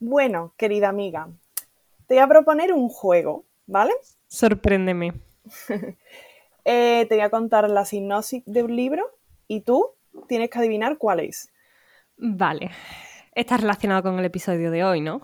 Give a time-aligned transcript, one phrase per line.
[0.00, 1.28] Bueno, querida amiga,
[2.06, 3.92] te voy a proponer un juego, ¿vale?
[4.26, 5.12] Sorpréndeme.
[6.70, 9.02] Eh, te voy a contar la sinopsis de un libro
[9.46, 9.92] y tú
[10.26, 11.50] tienes que adivinar cuál es.
[12.18, 12.70] Vale.
[13.34, 15.22] Está relacionado con el episodio de hoy, ¿no?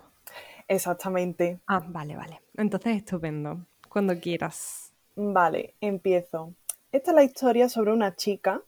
[0.69, 1.61] Exactamente.
[1.67, 2.41] Ah, vale, vale.
[2.56, 3.67] Entonces, estupendo.
[3.91, 4.95] Cuando quieras.
[5.17, 6.54] Vale, empiezo.
[6.91, 8.63] Esta es la historia sobre una chica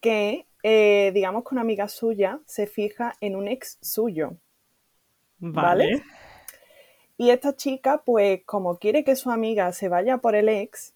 [0.00, 4.38] que, eh, digamos que una amiga suya se fija en un ex suyo.
[5.42, 5.84] Vale.
[5.84, 6.02] ¿Vale?
[7.18, 10.94] Y esta chica, pues como quiere que su amiga se vaya por el ex,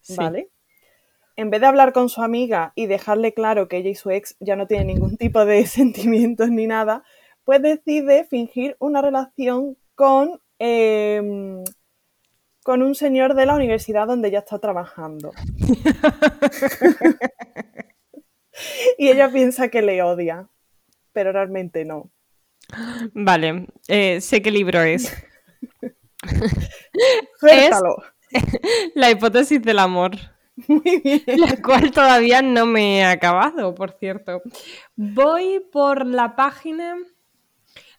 [0.00, 0.16] Sí.
[0.16, 0.50] ¿vale?
[1.36, 4.36] En vez de hablar con su amiga y dejarle claro que ella y su ex
[4.40, 7.04] ya no tienen ningún tipo de sentimientos ni nada,
[7.44, 11.62] pues decide fingir una relación con, em,
[12.64, 15.32] con un señor de la universidad donde ella está trabajando.
[18.98, 20.48] y ella piensa que le odia,
[21.12, 22.10] pero realmente no.
[23.14, 23.66] Vale.
[23.88, 25.12] eh, sé qué libro es.
[27.40, 27.96] Suéltalo.
[28.94, 30.12] La hipótesis del amor.
[30.68, 31.22] Muy bien.
[31.38, 34.42] La cual todavía no me he acabado, por cierto.
[34.96, 36.96] Voy por la página.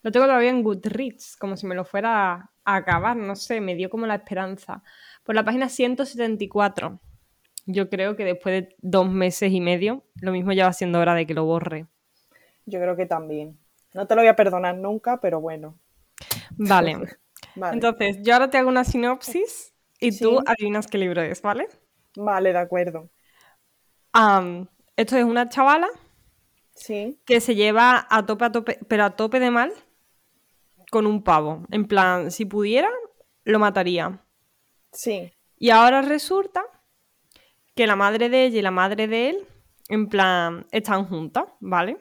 [0.01, 3.75] Lo tengo todavía en Goodreads, como si me lo fuera a acabar, no sé, me
[3.75, 4.83] dio como la esperanza.
[5.23, 6.99] Por la página 174.
[7.65, 11.15] Yo creo que después de dos meses y medio, lo mismo ya va siendo hora
[11.15, 11.87] de que lo borre.
[12.65, 13.57] Yo creo que también.
[13.93, 15.79] No te lo voy a perdonar nunca, pero bueno.
[16.57, 16.97] Vale.
[17.55, 21.67] Vale, Entonces, yo ahora te hago una sinopsis y tú adivinas qué libro es, ¿vale?
[22.15, 23.09] vale, de acuerdo.
[24.95, 25.87] Esto es una chavala
[26.75, 29.71] Sí, que se lleva a tope, a tope, pero a tope de mal
[30.89, 31.65] con un pavo.
[31.69, 32.89] En plan, si pudiera,
[33.43, 34.25] lo mataría.
[34.91, 35.31] sí.
[35.57, 36.65] Y ahora resulta
[37.75, 39.47] que la madre de ella y la madre de él,
[39.87, 41.97] en plan, están juntas, ¿vale?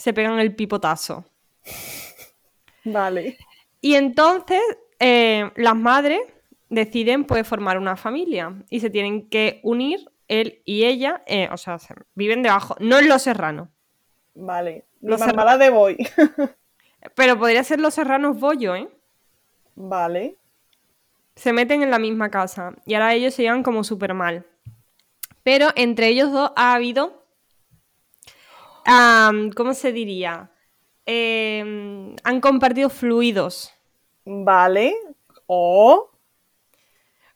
[0.00, 1.24] Se pegan el pipotazo.
[2.84, 3.36] Vale.
[3.80, 4.60] Y entonces
[4.98, 6.20] eh, las madres
[6.68, 11.56] deciden pues formar una familia y se tienen que unir él y ella, eh, o
[11.56, 13.68] sea, se- viven debajo, no en Los Serranos,
[14.34, 14.84] Vale.
[15.00, 15.96] Los marmalada de boy.
[17.16, 18.88] pero podría ser Los Serranos Bollo, ¿eh?
[19.74, 20.36] Vale.
[21.34, 24.46] Se meten en la misma casa y ahora ellos se llevan como súper mal.
[25.42, 27.19] Pero entre ellos dos ha habido,
[29.56, 30.50] ¿cómo se diría?
[31.06, 33.72] Em, han compartido fluidos.
[34.24, 34.94] Vale.
[35.46, 36.10] O.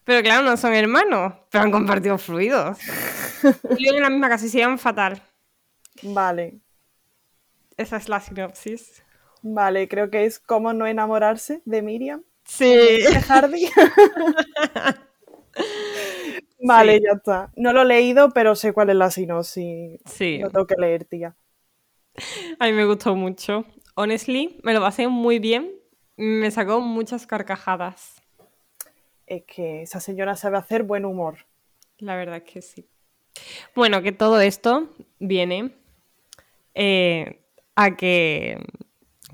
[0.05, 2.79] Pero claro, no son hermanos, pero han compartido fluidos.
[3.79, 5.23] Viven en la misma casa y se llevan fatal.
[6.03, 6.61] Vale.
[7.77, 9.03] Esa es la sinopsis.
[9.43, 12.23] Vale, creo que es cómo no enamorarse de Miriam.
[12.45, 12.65] Sí.
[12.65, 13.69] De Hardy.
[16.67, 17.05] vale, Sí.
[17.05, 17.53] ya está.
[17.57, 20.01] No lo he leído, pero sé cuál es la sinopsis.
[20.07, 20.39] Sí.
[20.39, 21.35] Lo tengo que leer, tía.
[22.59, 23.65] A mí me gustó mucho.
[23.97, 25.71] Honestly, me lo pasé muy bien.
[26.17, 28.23] Me sacó muchas carcajadas.
[29.27, 31.47] Es que esa señora sabe hacer buen humor.
[31.99, 32.87] La verdad es que sí.
[33.75, 34.89] Bueno, que todo esto
[35.19, 35.73] viene
[36.75, 37.41] eh,
[37.75, 38.59] a que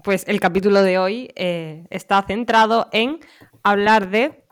[0.04, 3.20] pues el capítulo de hoy eh, está centrado en
[3.62, 4.42] hablar de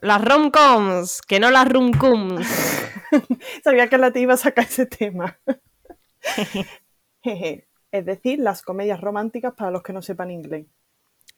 [0.00, 2.46] las romcoms, que no las rumcoms.
[3.64, 5.38] Sabía que la te iba a sacar ese tema.
[7.92, 10.66] Es decir, las comedias románticas para los que no sepan inglés.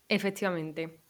[0.09, 1.01] Efectivamente.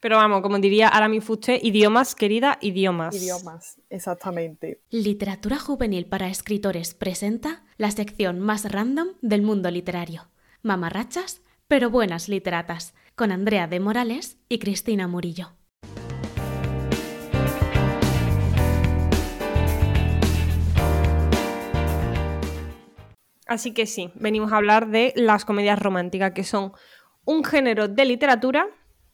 [0.00, 3.14] Pero vamos, como diría Arami Fuste, idiomas, querida, idiomas.
[3.14, 4.80] Idiomas, exactamente.
[4.90, 10.28] Literatura Juvenil para Escritores presenta la sección más random del mundo literario.
[10.62, 15.56] Mamarrachas, pero buenas literatas, con Andrea de Morales y Cristina Murillo.
[23.52, 26.72] Así que sí, venimos a hablar de las comedias románticas, que son
[27.26, 28.66] un género de literatura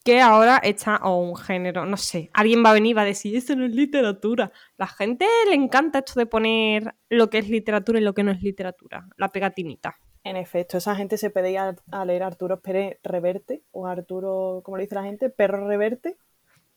[0.05, 3.05] que ahora está, o un género, no sé, alguien va a venir y va a
[3.05, 4.53] decir, eso no es literatura.
[4.77, 8.31] La gente le encanta esto de poner lo que es literatura y lo que no
[8.31, 9.99] es literatura, la pegatinita.
[10.23, 14.85] En efecto, esa gente se pedía a leer Arturo Pérez Reverte o Arturo, como le
[14.85, 16.17] dice la gente, Perro Reverte.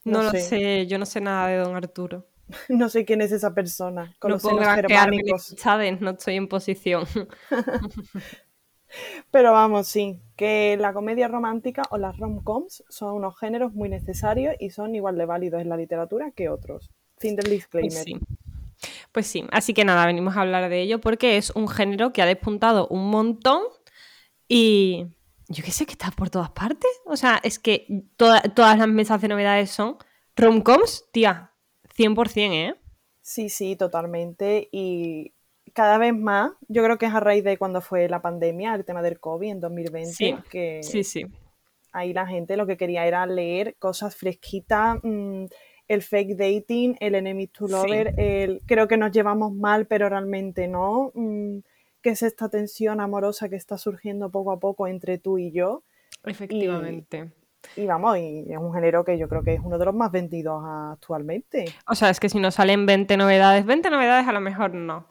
[0.03, 0.41] No, No lo sé.
[0.41, 2.25] sé, yo no sé nada de Don Arturo.
[2.69, 5.49] No sé quién es esa persona, con no los puedo germánicos.
[5.51, 7.05] enemistades, no estoy en posición.
[9.31, 14.55] Pero vamos, sí, que la comedia romántica o las rom-coms son unos géneros muy necesarios
[14.59, 16.91] y son igual de válidos en la literatura que otros.
[17.17, 17.91] Fin del disclaimer.
[17.91, 18.19] Pues sí.
[19.13, 22.21] Pues sí, así que nada, venimos a hablar de ello porque es un género que
[22.21, 23.61] ha despuntado un montón
[24.49, 25.05] y
[25.47, 26.89] yo qué sé que está por todas partes.
[27.05, 27.85] O sea, es que
[28.17, 29.97] toda- todas las mesas de novedades son
[30.35, 31.50] romcoms, tía,
[32.01, 32.75] 100%, ¿eh?
[33.21, 34.67] Sí, sí, totalmente.
[34.71, 35.33] Y
[35.73, 38.85] cada vez más, yo creo que es a raíz de cuando fue la pandemia, el
[38.85, 41.25] tema del COVID en 2020, Sí, que Sí, sí.
[41.91, 45.45] ahí la gente lo que quería era leer cosas fresquitas, mm,
[45.87, 50.67] el fake dating, el enemy to lover, el creo que nos llevamos mal, pero realmente
[50.67, 51.59] no, mm,
[52.01, 55.83] que es esta tensión amorosa que está surgiendo poco a poco entre tú y yo.
[56.23, 57.17] Efectivamente.
[57.17, 57.40] Y
[57.87, 60.61] vamos, y es un género que yo creo que es uno de los más vendidos
[60.65, 61.65] actualmente.
[61.87, 65.07] O sea, es que si no salen 20 novedades, 20 novedades a lo mejor no.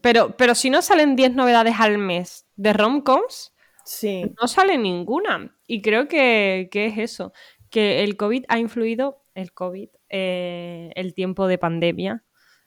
[0.00, 3.52] Pero, pero si no salen 10 novedades al mes de romcoms,
[3.88, 5.56] Sí, no sale ninguna.
[5.66, 7.32] Y creo que, que es eso,
[7.70, 12.22] que el COVID ha influido, el COVID, eh, el tiempo de pandemia,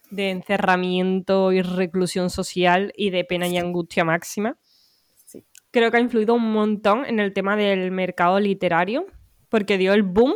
[0.10, 4.58] de encerramiento y reclusión social y de pena y angustia máxima.
[5.72, 9.06] Creo que ha influido un montón en el tema del mercado literario,
[9.50, 10.34] porque dio el boom.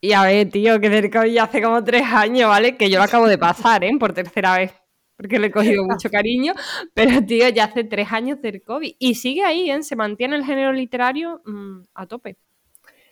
[0.00, 2.76] Y a ver, tío, que del COVID ya hace como tres años, ¿vale?
[2.76, 3.92] Que yo lo acabo de pasar, ¿eh?
[4.00, 4.72] Por tercera vez,
[5.16, 6.54] porque le he cogido mucho cariño.
[6.94, 8.96] Pero, tío, ya hace tres años del COVID.
[8.98, 9.82] Y sigue ahí, ¿eh?
[9.82, 12.36] Se mantiene el género literario mm, a tope.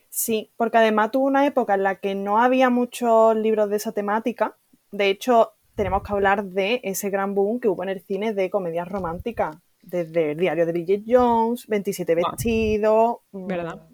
[0.09, 3.93] Sí, porque además tuvo una época en la que no había muchos libros de esa
[3.93, 4.57] temática.
[4.91, 8.51] De hecho, tenemos que hablar de ese gran boom que hubo en el cine de
[8.51, 9.57] comedias románticas.
[9.83, 12.25] Desde el diario de Bridget Jones, 27 Wow.
[12.33, 13.17] vestidos.
[13.33, 13.87] mm, ¿Verdad?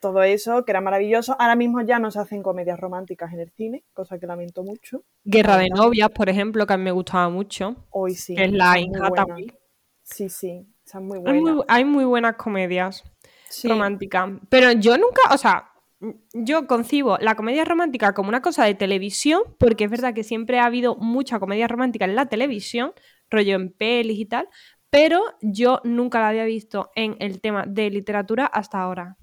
[0.00, 1.36] Todo eso, que era maravilloso.
[1.38, 5.04] Ahora mismo ya no se hacen comedias románticas en el cine, cosa que lamento mucho.
[5.24, 7.76] Guerra de novias, por ejemplo, que a mí me gustaba mucho.
[7.90, 8.34] Hoy sí.
[8.36, 9.06] es la buena.
[9.06, 9.52] Hathaway.
[10.02, 10.66] Sí, sí,
[11.24, 13.04] Hay muy, hay muy buenas comedias.
[13.48, 14.40] Sí, romántica.
[14.48, 15.68] Pero yo nunca, o sea,
[16.32, 20.58] yo concibo la comedia romántica como una cosa de televisión, porque es verdad que siempre
[20.58, 22.92] ha habido mucha comedia romántica en la televisión,
[23.30, 24.48] rollo en pelis y tal,
[24.92, 29.16] pero yo nunca la había visto en el tema de literatura hasta ahora.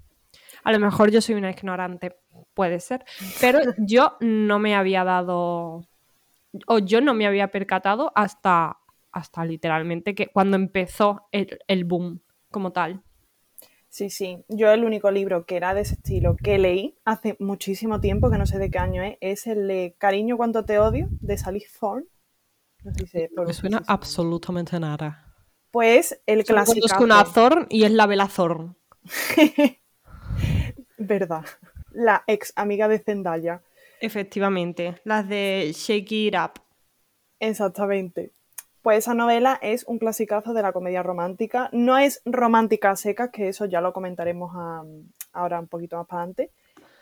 [0.64, 2.16] A lo mejor yo soy una ignorante,
[2.54, 3.04] puede ser,
[3.40, 5.86] pero yo no me había dado,
[6.66, 8.78] o yo no me había percatado hasta,
[9.12, 12.20] hasta literalmente que cuando empezó el, el boom
[12.50, 13.04] como tal.
[13.88, 14.44] Sí, sí.
[14.48, 18.38] Yo el único libro que era de ese estilo que leí hace muchísimo tiempo, que
[18.38, 21.62] no sé de qué año es, es el de Cariño cuánto te odio, de Sally
[21.78, 22.06] Thorne.
[22.82, 25.29] No sé si se Me suena absolutamente nada.
[25.70, 26.80] Pues el clásico.
[26.80, 28.76] conozco una Thorn y es la Bella Thorn.
[30.98, 31.44] Verdad.
[31.92, 33.62] La ex amiga de Zendaya.
[34.00, 36.60] Efectivamente, las de Shake It Up.
[37.38, 38.32] Exactamente.
[38.82, 41.68] Pues esa novela es un clasicazo de la comedia romántica.
[41.72, 44.84] No es romántica seca, que eso ya lo comentaremos a-
[45.32, 46.50] ahora un poquito más para adelante,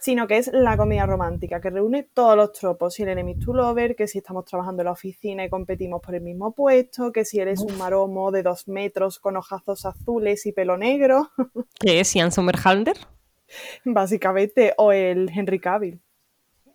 [0.00, 2.94] sino que es la comedia romántica, que reúne todos los tropos.
[2.94, 6.14] Si el enemy to lover, que si estamos trabajando en la oficina y competimos por
[6.14, 10.52] el mismo puesto, que si eres un maromo de dos metros con ojazos azules y
[10.52, 11.30] pelo negro,
[11.80, 12.96] ¿Qué es Ian Somerhalder?
[13.84, 16.00] básicamente, o el Henry Cavill.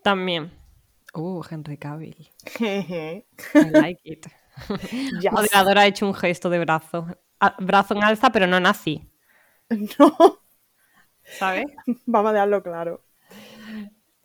[0.02, 0.52] También.
[1.14, 2.30] Uh, Henry Cavill.
[2.46, 3.28] Jeje.
[3.54, 4.26] I like it.
[5.22, 7.08] Ya Moderador ha hecho un gesto de brazo.
[7.60, 9.10] Brazo en alza, pero no nazi.
[10.00, 10.40] no,
[11.24, 11.66] ¿Sabes?
[12.06, 13.02] vamos a dejarlo claro.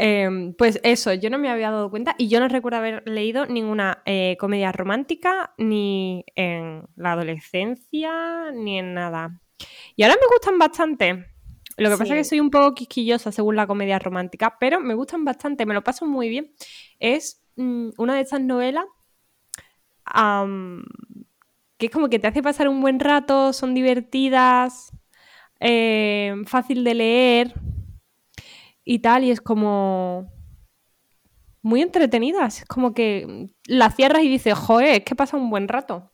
[0.01, 3.47] Em, pues eso, yo no me había dado cuenta y yo no recuerdo haber leído
[3.47, 9.41] ninguna eh, comedia romántica ni en la adolescencia ni en nada.
[9.97, 11.27] Y ahora me gustan bastante.
[11.77, 14.95] Lo que pasa es que soy un poco quisquillosa según la comedia romántica, pero me
[14.95, 16.53] gustan bastante, me lo paso muy bien.
[17.01, 18.85] Es mm, una de estas novelas
[21.77, 24.91] que es como que te hace pasar un buen rato, son divertidas,
[25.61, 27.55] eh, fácil de leer
[28.91, 30.33] y tal, y es como
[31.61, 32.61] muy entretenidas.
[32.61, 36.11] Es como que la cierras y dices, joder, es que pasa un buen rato.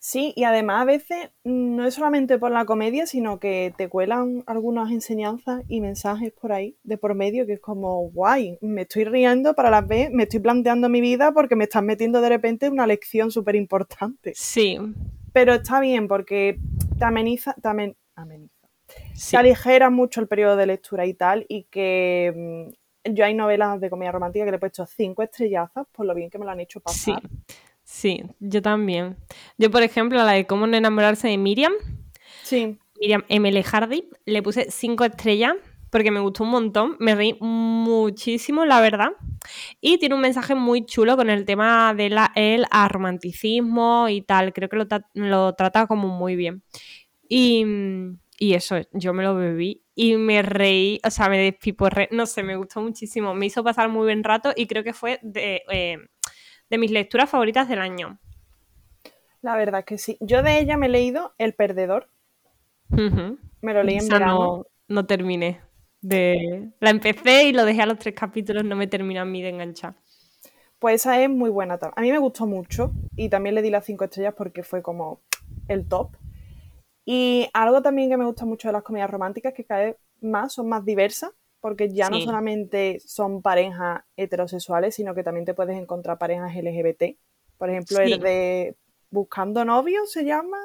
[0.00, 4.42] Sí, y además a veces no es solamente por la comedia, sino que te cuelan
[4.46, 9.04] algunas enseñanzas y mensajes por ahí, de por medio, que es como, guay, me estoy
[9.04, 12.68] riendo para la vez, me estoy planteando mi vida porque me estás metiendo de repente
[12.68, 14.32] una lección súper importante.
[14.34, 14.78] Sí,
[15.32, 16.58] Pero está bien porque
[16.98, 18.55] te ameniza, te amen- ameniza.
[19.14, 19.36] Sí.
[19.36, 22.32] Aligera mucho el periodo de lectura y tal, y que
[23.04, 26.14] mm, yo hay novelas de comedia romántica que le he puesto cinco estrellazas por lo
[26.14, 27.22] bien que me lo han hecho Sí, pasar.
[27.84, 29.16] sí, yo también.
[29.58, 31.72] Yo, por ejemplo, a la de cómo no enamorarse de Miriam,
[32.42, 33.62] Sí, Miriam M.L.
[33.62, 35.54] Hardy, le puse cinco estrellas
[35.90, 39.10] porque me gustó un montón, me reí muchísimo, la verdad.
[39.80, 44.52] Y tiene un mensaje muy chulo con el tema del el romanticismo y tal.
[44.52, 46.62] Creo que lo, lo trata como muy bien.
[47.28, 47.64] Y,
[48.38, 52.42] y eso, yo me lo bebí y me reí, o sea, me despiporré, no sé,
[52.42, 53.34] me gustó muchísimo.
[53.34, 55.98] Me hizo pasar muy buen rato y creo que fue de, eh,
[56.68, 58.18] de mis lecturas favoritas del año.
[59.40, 60.18] la verdad que sí.
[60.20, 62.10] Yo de ella me he leído El Perdedor,
[63.60, 64.38] me lo leí en Esa verano.
[64.38, 65.60] no, no terminé.
[66.00, 66.70] De...
[66.80, 69.48] La empecé y lo dejé a los tres capítulos, no me termina a mí de
[69.48, 69.94] enganchar.
[70.78, 71.78] Pues esa es muy buena.
[71.96, 75.22] A mí me gustó mucho y también le di las cinco estrellas porque fue como
[75.68, 76.16] el top.
[77.08, 80.52] Y algo también que me gusta mucho de las comedias románticas que cada vez más
[80.52, 85.76] son más diversas, porque ya no solamente son parejas heterosexuales, sino que también te puedes
[85.76, 87.16] encontrar parejas LGBT.
[87.56, 88.76] Por ejemplo, el de
[89.08, 90.58] Buscando novio se llama,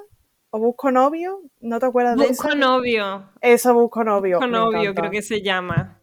[0.50, 2.33] o Busco novio, ¿no te acuerdas de eso?
[2.33, 3.29] Busco novio.
[3.39, 4.38] Eso, Busco novio.
[4.38, 6.01] Busco novio, creo que se llama.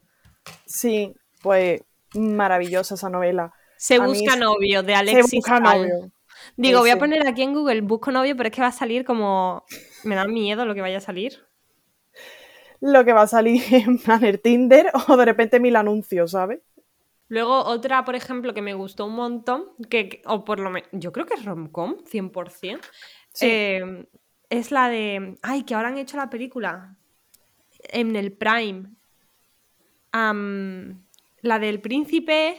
[0.67, 1.83] Sí, pues
[2.15, 3.53] maravillosa esa novela.
[3.77, 5.31] Se busca novio, de Alexis.
[5.31, 6.13] Se busca novio.
[6.57, 9.05] Digo, voy a poner aquí en Google busco novio, pero es que va a salir
[9.05, 9.65] como.
[10.05, 11.45] Me da miedo lo que vaya a salir.
[12.81, 16.61] Lo que va a salir en plan el Tinder o de repente mil anuncios, ¿sabes?
[17.29, 21.13] Luego otra, por ejemplo, que me gustó un montón, que, o por lo menos, yo
[21.13, 22.81] creo que es romcom, 100%,
[23.43, 24.07] eh,
[24.49, 26.97] es la de, ay, que ahora han hecho la película
[27.91, 28.85] en el Prime.
[30.13, 32.59] la del príncipe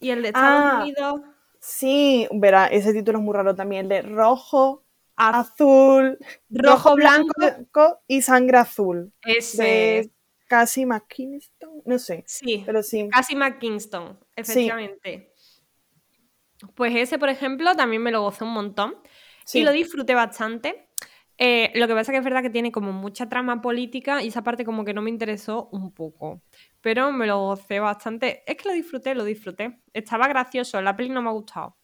[0.00, 1.20] y el de Estados ah, Unidos.
[1.68, 4.84] Sí, verá, ese título es muy raro también, de rojo,
[5.16, 6.16] azul,
[6.48, 9.12] rojo, blanco, y sangre azul.
[9.24, 10.12] Ese.
[10.46, 12.22] Casi McKinston, no sé.
[12.24, 13.08] Sí, pero sí.
[13.10, 15.32] Casi McKinston, efectivamente.
[16.76, 18.94] Pues ese, por ejemplo, también me lo gocé un montón.
[19.52, 20.88] Y lo disfruté bastante.
[21.36, 24.28] Eh, lo que pasa es que es verdad que tiene como mucha trama política y
[24.28, 26.42] esa parte como que no me interesó un poco.
[26.86, 28.44] Pero me lo gocé bastante.
[28.46, 29.80] Es que lo disfruté, lo disfruté.
[29.92, 31.74] Estaba gracioso, la peli no me ha gustado.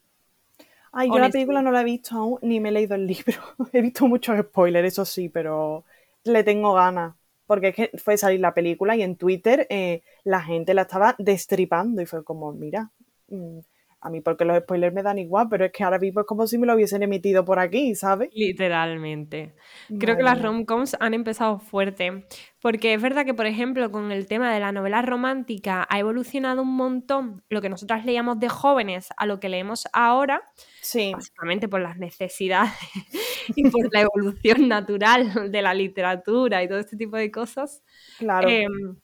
[0.93, 3.35] Ay, yo la película no la he visto aún, ni me he leído el libro.
[3.73, 5.85] he visto muchos spoilers, eso sí, pero
[6.23, 7.17] le tengo ganas.
[7.49, 11.17] Porque es que fue salir la película y en Twitter eh, la gente la estaba
[11.19, 12.93] destripando y fue como, mira,
[13.27, 13.59] mm,
[14.03, 16.49] a mí porque los spoilers me dan igual, pero es que ahora mismo es como
[16.49, 18.31] si me lo hubiesen emitido por aquí, ¿sabes?
[18.35, 19.55] Literalmente.
[19.99, 22.27] Creo que las romcoms han empezado fuerte,
[22.61, 26.63] porque es verdad que, por ejemplo, con el tema de la novela romántica ha evolucionado
[26.63, 31.13] un montón lo que nosotras leíamos de jóvenes a lo que leemos ahora, sí.
[31.15, 32.73] básicamente por las necesidades
[33.55, 37.85] y por la evolución natural de la literatura y todo este tipo de cosas.
[38.19, 38.49] Claro.
[38.49, 38.97] Em,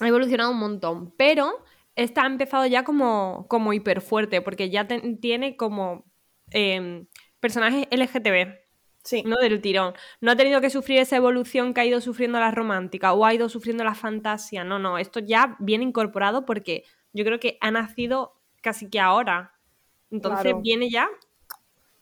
[0.00, 1.64] ha evolucionado un montón, pero
[2.02, 4.86] esta ha empezado ya como, como hiper fuerte, porque ya
[5.20, 6.04] tiene como
[6.50, 7.06] eh,
[7.40, 8.58] personajes LGTB.
[9.02, 9.22] Sí.
[9.24, 9.36] ¿no?
[9.36, 9.94] Del tirón.
[10.20, 13.32] No ha tenido que sufrir esa evolución que ha ido sufriendo la romántica o ha
[13.32, 14.62] ido sufriendo la fantasía.
[14.62, 19.54] No, no, esto ya viene incorporado porque yo creo que ha nacido casi que ahora.
[20.10, 21.08] Entonces viene ya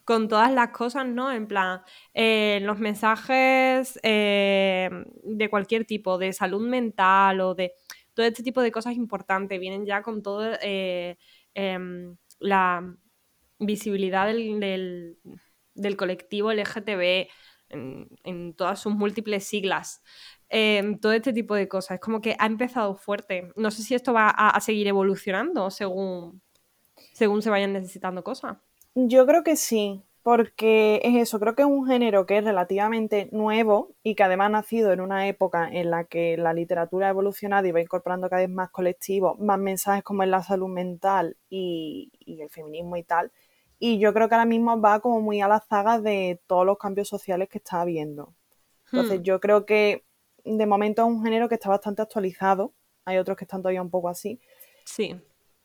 [0.05, 1.31] con todas las cosas, ¿no?
[1.31, 1.83] En plan,
[2.15, 4.89] eh, los mensajes eh,
[5.23, 7.75] de cualquier tipo, de salud mental o de
[8.19, 11.19] todo este tipo de cosas importantes, vienen ya con toda eh,
[11.55, 12.97] em, la
[13.61, 15.17] visibilidad del,
[15.97, 17.29] colectivo LGTB
[17.69, 20.03] en, todas sus múltiples siglas.
[20.49, 21.95] Em, todo este tipo de cosas.
[21.95, 23.53] Es como que ha empezado fuerte.
[23.55, 26.43] No sé si esto va a, seguir evolucionando según,
[27.13, 28.57] según se vayan necesitando cosas.
[28.97, 33.31] Yo creo que sí porque es eso, creo que es un género que es relativamente
[33.33, 37.11] nuevo y que además ha nacido en una época en la que la literatura ha
[37.11, 41.39] evolucionado y va incorporando cada vez más colectivos, más mensajes como en la salud mental
[41.49, 43.33] y, el feminismo y tal.
[43.79, 46.77] Y yo creo que ahora mismo va como muy a la zaga de todos los
[46.77, 48.35] cambios sociales que está habiendo.
[48.93, 49.23] Entonces hmm.
[49.23, 50.05] yo creo que
[50.45, 52.75] de momento es un género que está bastante actualizado.
[53.07, 54.39] Hay otros que están todavía un poco así.
[54.85, 55.19] Sí.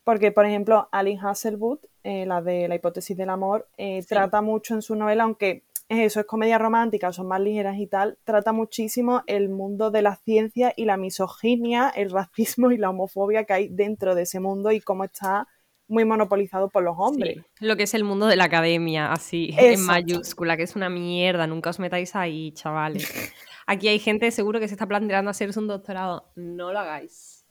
[0.04, 4.74] Porque, por ejemplo, Alice Hasselwood, eh, la de la hipótesis del amor, eh, trata mucho
[4.74, 9.22] en su novela, aunque eso es comedia romántica, son más ligeras y tal, trata muchísimo
[9.28, 13.68] el mundo de la ciencia y la misoginia, el racismo y la homofobia que hay
[13.70, 15.48] dentro de ese mundo y cómo está
[15.88, 17.38] muy monopolizado por los hombres.
[17.60, 21.46] lo que es el mundo de la academia, así, en mayúscula, que es una mierda,
[21.48, 23.04] nunca os metáis ahí, chavales.
[23.68, 26.32] Aquí hay gente seguro que se está planteando hacerse un doctorado.
[26.36, 27.46] No lo hagáis.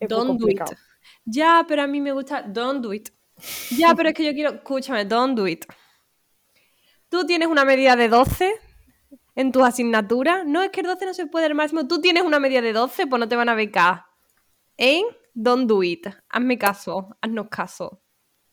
[0.00, 0.60] Don't do it.
[1.24, 2.42] Ya, pero a mí me gusta.
[2.42, 3.10] Don't do it.
[3.76, 4.54] Ya, pero es que yo quiero.
[4.54, 5.64] Escúchame, don't do it.
[7.08, 8.54] Tú tienes una medida de 12
[9.34, 10.44] en tu asignatura.
[10.44, 11.86] No, es que el 12 no se puede el máximo.
[11.86, 14.04] Tú tienes una medida de 12, pues no te van a becar.
[14.78, 15.02] ¿Eh?
[15.34, 16.06] Don't do it.
[16.28, 17.16] Hazme caso.
[17.20, 18.02] Haznos caso.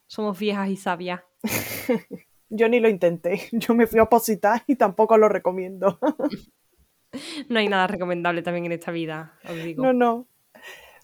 [0.08, 1.22] Somos viejas y sabias.
[2.50, 3.48] yo ni lo intenté.
[3.52, 6.00] Yo me fui a opositar y tampoco lo recomiendo.
[7.50, 9.84] no hay nada recomendable también en esta vida, os digo.
[9.84, 10.28] No, no.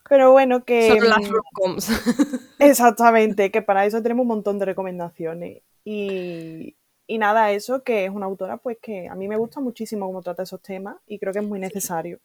[0.08, 0.90] Pero bueno, que.
[0.90, 1.90] Son las mm, romcoms.
[2.60, 5.64] Exactamente, que para eso tenemos un montón de recomendaciones.
[5.84, 6.76] Y,
[7.08, 10.22] y, nada, eso que es una autora, pues que a mí me gusta muchísimo cómo
[10.22, 12.20] trata esos temas y creo que es muy necesario.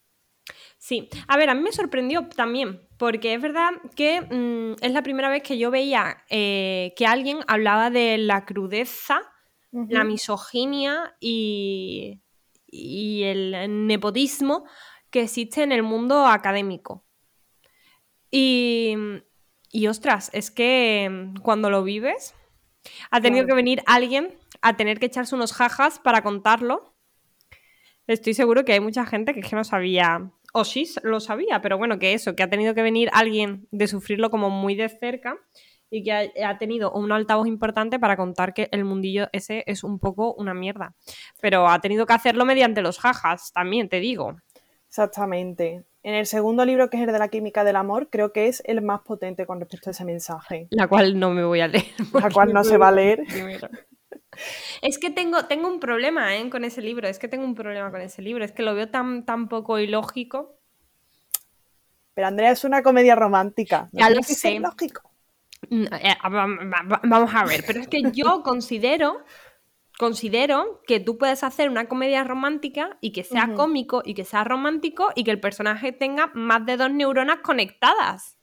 [0.79, 5.03] Sí, a ver, a mí me sorprendió también, porque es verdad que mm, es la
[5.03, 9.21] primera vez que yo veía eh, que alguien hablaba de la crudeza,
[9.73, 12.21] la misoginia y,
[12.67, 14.65] y el nepotismo
[15.11, 17.05] que existe en el mundo académico.
[18.31, 18.95] Y,
[19.71, 22.35] y ostras, es que mm, cuando lo vives,
[23.11, 23.49] ha tenido Claro.
[23.49, 26.95] que venir alguien a tener que echarse unos jajas para contarlo.
[28.07, 31.61] Estoy seguro que hay mucha gente que es que no sabía, o sí lo sabía,
[31.61, 34.89] pero bueno, que eso, que ha tenido que venir alguien de sufrirlo como muy de
[34.89, 35.37] cerca
[35.91, 39.85] y que ha, ha tenido un altavoz importante para contar que el mundillo ese es
[39.85, 40.95] un poco una mierda.
[41.41, 44.37] Pero ha tenido que hacerlo mediante los jajas, también te digo.
[44.89, 45.85] Exactamente.
[46.03, 48.63] En el segundo libro, que es el de la química del amor, creo que es
[48.67, 50.67] el más potente con respecto a ese mensaje.
[50.71, 51.85] La cual no me voy a leer.
[52.15, 53.23] La cual no se va a leer.
[53.29, 53.69] Primero.
[54.81, 56.49] Es que tengo, tengo un problema ¿eh?
[56.49, 58.89] con ese libro, es que tengo un problema con ese libro, es que lo veo
[58.89, 60.57] tan, tan poco ilógico.
[62.15, 63.91] Pero Andrea es una comedia romántica.
[63.93, 64.59] No Ya lo sé.
[64.59, 65.03] lógico.
[65.69, 69.23] Mm, eh, va- va- va- Vamos a ver, pero es que yo considero,
[70.01, 74.45] considero que tú puedes hacer una comedia romántica y que sea cómico y que sea
[74.45, 78.39] romántico y que el personaje tenga más de dos neuronas conectadas.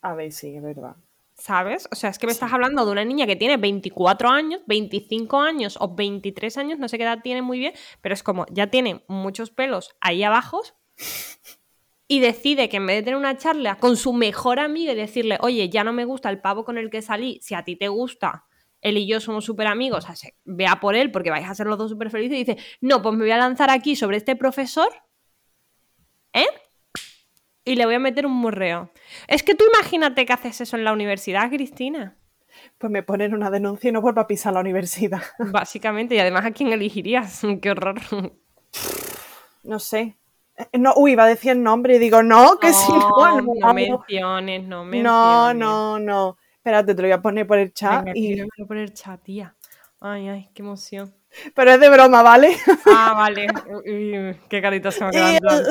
[0.00, 0.96] A ver, sí, es verdad.
[1.34, 1.86] ¿Sabes?
[1.92, 5.38] O sea, es que me estás hablando de una niña que tiene 24 años, 25
[5.38, 8.68] años o 23 años, no sé qué edad tiene muy bien, pero es como, ya
[8.68, 10.62] tiene muchos pelos ahí abajo
[12.08, 15.36] y decide que en vez de tener una charla con su mejor amiga y decirle,
[15.42, 17.88] oye, ya no me gusta el pavo con el que salí, si a ti te
[17.88, 18.46] gusta,
[18.82, 21.66] él y yo somos súper amigos, o sea, vea por él porque vais a ser
[21.66, 24.36] los dos súper felices y dice, no, pues me voy a lanzar aquí sobre este
[24.36, 24.88] profesor,
[26.32, 26.46] ¿eh?
[27.64, 28.90] Y le voy a meter un morreo.
[29.28, 32.16] Es que tú imagínate que haces eso en la universidad, Cristina.
[32.78, 35.22] Pues me ponen una denuncia y no vuelvo a pisar la universidad.
[35.38, 37.42] Básicamente, y además a quién elegirías.
[37.62, 38.00] Qué horror.
[39.62, 40.16] No sé.
[40.56, 43.40] Eh, No, uy, iba a decir el nombre y digo, no, que si no, no,
[43.42, 43.74] no vamos.
[43.74, 45.02] menciones, no menciones.
[45.04, 46.38] no, no, no.
[46.60, 48.04] Espérate, te lo voy a poner por el chat.
[48.04, 48.64] Venga, y...
[48.66, 49.54] por el chat, tía.
[49.98, 51.14] Ay, ay, qué emoción.
[51.54, 52.54] Pero es de broma, ¿vale?
[52.86, 53.46] Ah, vale.
[53.86, 55.62] Uy, qué carita se me ha quedado.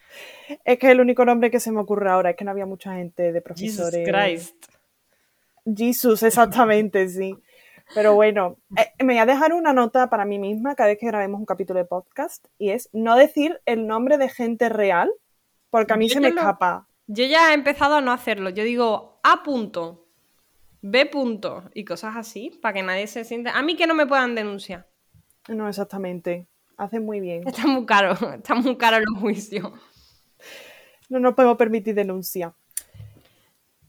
[0.64, 2.64] es que es el único nombre que se me ocurre ahora, es que no había
[2.64, 4.08] mucha gente de Jesus profesores.
[4.08, 4.66] Christ.
[5.76, 7.36] Jesus, exactamente, sí.
[7.94, 11.06] Pero bueno, eh, me voy a dejar una nota para mí misma cada vez que
[11.06, 15.12] grabemos un capítulo de podcast y es no decir el nombre de gente real
[15.70, 16.86] porque a mí Yo se me lo- escapa.
[17.08, 18.50] Yo ya he empezado a no hacerlo.
[18.50, 20.06] Yo digo A punto,
[20.82, 23.58] B punto y cosas así para que nadie se sienta.
[23.58, 24.86] A mí que no me puedan denunciar.
[25.48, 26.48] No, exactamente.
[26.76, 27.46] Hace muy bien.
[27.46, 29.70] Está muy caro, está muy caro los juicios.
[31.08, 32.54] No nos podemos permitir denuncia.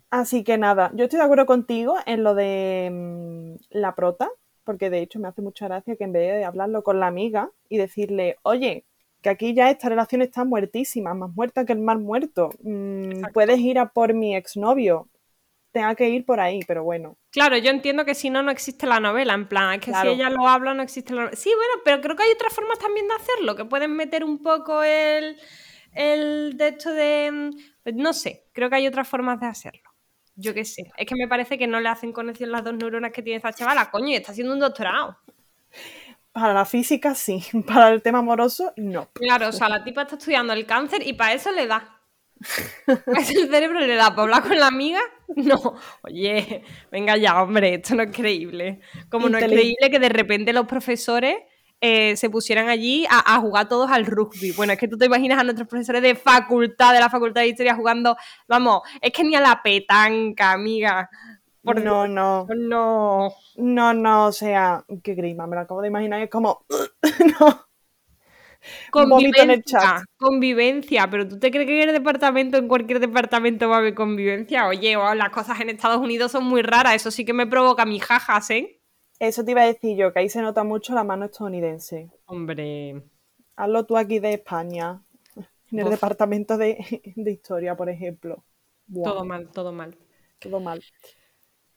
[0.10, 4.30] Así que nada, yo estoy de acuerdo contigo en lo de mm, la prota,
[4.66, 7.50] porque de hecho me hace mucha gracia que en vez de hablarlo con la amiga
[7.70, 8.86] y decirle, oye,
[9.22, 13.60] que aquí ya esta relación está muertísima, más muerta que el mar muerto, mm, puedes
[13.60, 15.08] ir a por mi exnovio,
[15.72, 18.86] tenga que ir por ahí, pero bueno, Claro, yo entiendo que si no, no existe
[18.86, 19.34] la novela.
[19.34, 20.10] En plan, es que Claro.
[20.10, 21.38] si ella lo habla, no existe la novela.
[21.38, 24.42] Sí, bueno, pero creo que hay otras formas también de hacerlo, que pueden meter un
[24.44, 25.38] poco el,
[25.94, 27.32] el de hecho de...
[27.32, 29.90] mm, No sé, creo que hay otras formas de hacerlo.
[30.36, 30.92] Yo qué sé.
[30.98, 33.54] Es que me parece que no le hacen conexión las dos neuronas que tiene esta
[33.54, 33.92] chavala.
[33.92, 35.18] Coño, y está haciendo un doctorado.
[36.32, 39.10] para la física sí, para el tema amoroso no.
[39.14, 42.01] Claro, o sea, la tipa está estudiando el cáncer y para eso le da.
[42.88, 45.02] Eso el cerebro le da para hablar con la amiga.
[45.36, 48.82] No, oye, venga ya, hombre, esto no es creíble.
[49.10, 51.36] Como no es creíble que de repente los profesores
[51.80, 54.52] eh, se pusieran allí a, a jugar todos al rugby.
[54.52, 57.48] Bueno, es que tú te imaginas a nuestros profesores de facultad, de la facultad de
[57.48, 61.10] historia, jugando, vamos, es que ni a la petanca, amiga.
[61.64, 63.34] Por no, no, no.
[63.58, 66.66] no, no, o sea, qué grima, me lo acabo de imaginar, es como,
[67.40, 67.71] no.
[68.96, 70.04] Vómito en el Convivencia, chat.
[70.18, 73.96] convivencia, pero ¿tú te crees que en el departamento, en cualquier departamento va a haber
[73.96, 74.68] convivencia?
[74.68, 77.86] Oye, o las cosas en Estados Unidos son muy raras, eso sí que me provoca
[77.86, 78.82] mis jajas, ¿eh?
[79.20, 82.12] Eso te iba a decir yo, que ahí se nota mucho la mano estadounidense.
[82.26, 83.04] Hombre,
[83.56, 85.06] Hazlo tú aquí de España,
[85.72, 85.92] en el Uf.
[85.92, 86.78] departamento de,
[87.16, 88.44] de historia, por ejemplo.
[89.04, 89.98] Todo mal, todo mal.
[90.40, 90.84] todo mal.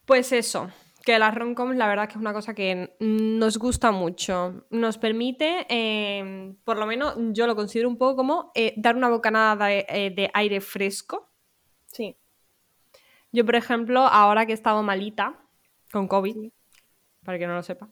[0.06, 0.70] Pues eso,
[1.04, 4.66] que las romcoms la verdad que es una cosa que nos gusta mucho.
[4.70, 9.08] Nos permite, eh, por lo menos yo lo considero un poco como eh, dar una
[9.08, 11.30] bocanada de, eh, de aire fresco.
[11.86, 12.16] Sí,
[13.32, 15.38] Yo, por ejemplo, ahora que he estado malita
[15.92, 16.50] con COVID,
[17.24, 17.88] para que no lo sepa,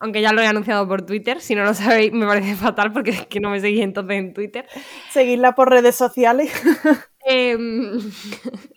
[0.00, 3.10] aunque ya lo he anunciado por Twitter, si no lo sabéis me parece fatal porque
[3.10, 4.66] es que no me seguís entonces en Twitter.
[5.10, 6.52] seguirla por redes sociales.
[7.26, 7.98] Em,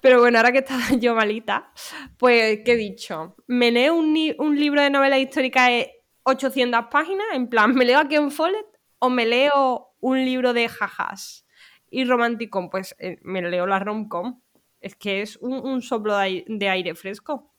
[0.00, 1.72] Pero bueno, ahora que estaba yo malita,
[2.16, 3.36] pues, ¿qué he dicho?
[3.46, 8.08] Me leo un, libro de novela histórica de 800 páginas, en plan, ¿me leo a
[8.08, 8.66] Ken Follett
[8.98, 11.46] o me leo un libro de jajas?
[11.90, 14.40] Y romanticón, pues eh, me leo la romcom.
[14.80, 17.50] Es que es un, un soplo de aire, de aire fresco.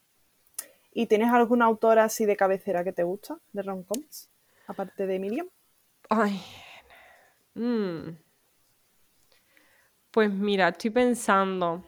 [0.93, 4.29] ¿Y tienes alguna autora así de cabecera que te gusta, de romcoms?
[4.67, 5.47] Aparte de Miriam.
[6.09, 6.41] Ay.
[7.55, 8.17] Mm.
[10.19, 11.81] Pues mira, estoy pensando.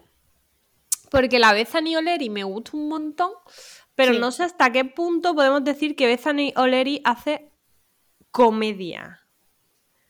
[1.10, 3.30] Porque la Bethany O'Leary me gusta un montón,
[3.94, 4.18] pero Sí.
[4.20, 7.52] no sé hasta qué punto podemos decir que Bethany O'Leary hace
[8.30, 9.20] comedia,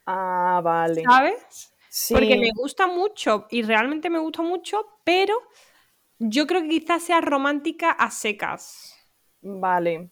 [0.06, 1.02] Ah, vale.
[1.02, 1.74] ¿sabes?
[1.88, 2.14] Sí.
[2.14, 5.34] Porque me gusta mucho y realmente me gusta mucho, pero
[6.20, 8.94] yo creo que quizás sea romántica a secas.
[9.40, 10.10] Vale.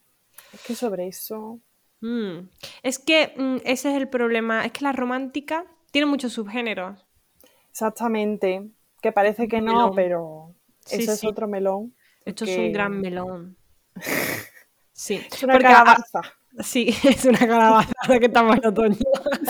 [0.53, 1.61] Es que sobre eso.
[2.01, 2.49] Mm.
[2.83, 7.07] Es que mm, ese es el problema, es que la romántica tiene muchos subgéneros.
[7.71, 8.69] Exactamente.
[9.01, 9.93] Que parece que no, melón.
[9.95, 10.55] pero
[10.85, 11.27] Sí, eso es sí.
[11.27, 11.95] otro melón.
[12.25, 13.57] Esto es un gran melón.
[14.93, 16.21] Sí, Es una porque a- calabaza.
[16.63, 18.97] sí, es una calabaza ahora que estamos en otoño.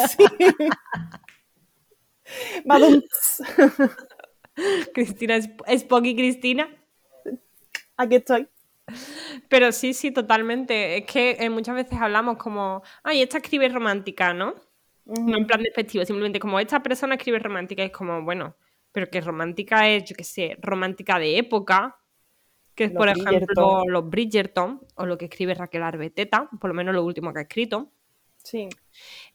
[0.08, 0.24] Sí.
[4.94, 6.68] Cristina es, es Pocky Cristina.
[7.96, 8.48] Aquí estoy.
[9.48, 10.98] Pero sí, sí, totalmente.
[10.98, 14.54] Es que eh, muchas veces hablamos como, ay, esta escribe romántica, ¿no?
[15.10, 18.56] No en plan despectivo, simplemente como esta persona escribe romántica es como, bueno,
[18.92, 21.98] pero que romántica es, yo qué sé, romántica de época,
[22.74, 26.74] que es Los por ejemplo los Bridgerton o lo que escribe Raquel Arbeteta, por lo
[26.74, 27.90] menos lo último que ha escrito.
[28.42, 28.68] Sí.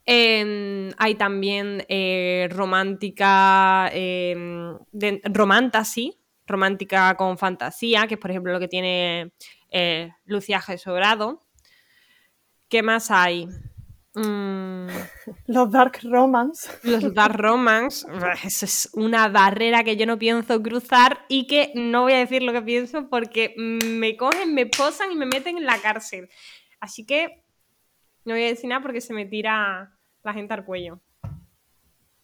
[0.05, 4.35] Eh, hay también eh, romántica, eh,
[4.91, 5.21] de,
[6.47, 9.31] romántica con fantasía, que es por ejemplo lo que tiene
[9.69, 10.77] eh, Lucía G.
[10.77, 11.41] Sobrado.
[12.69, 13.47] ¿Qué más hay?
[14.15, 14.87] Mm,
[15.47, 16.69] Los Dark Romance.
[16.83, 18.07] los dark romance,
[18.45, 22.41] eso es una barrera que yo no pienso cruzar y que no voy a decir
[22.41, 26.29] lo que pienso porque me cogen, me posan y me meten en la cárcel.
[26.79, 27.43] Así que
[28.23, 29.91] no voy a decir nada porque se me tira
[30.23, 31.01] la gente al cuello.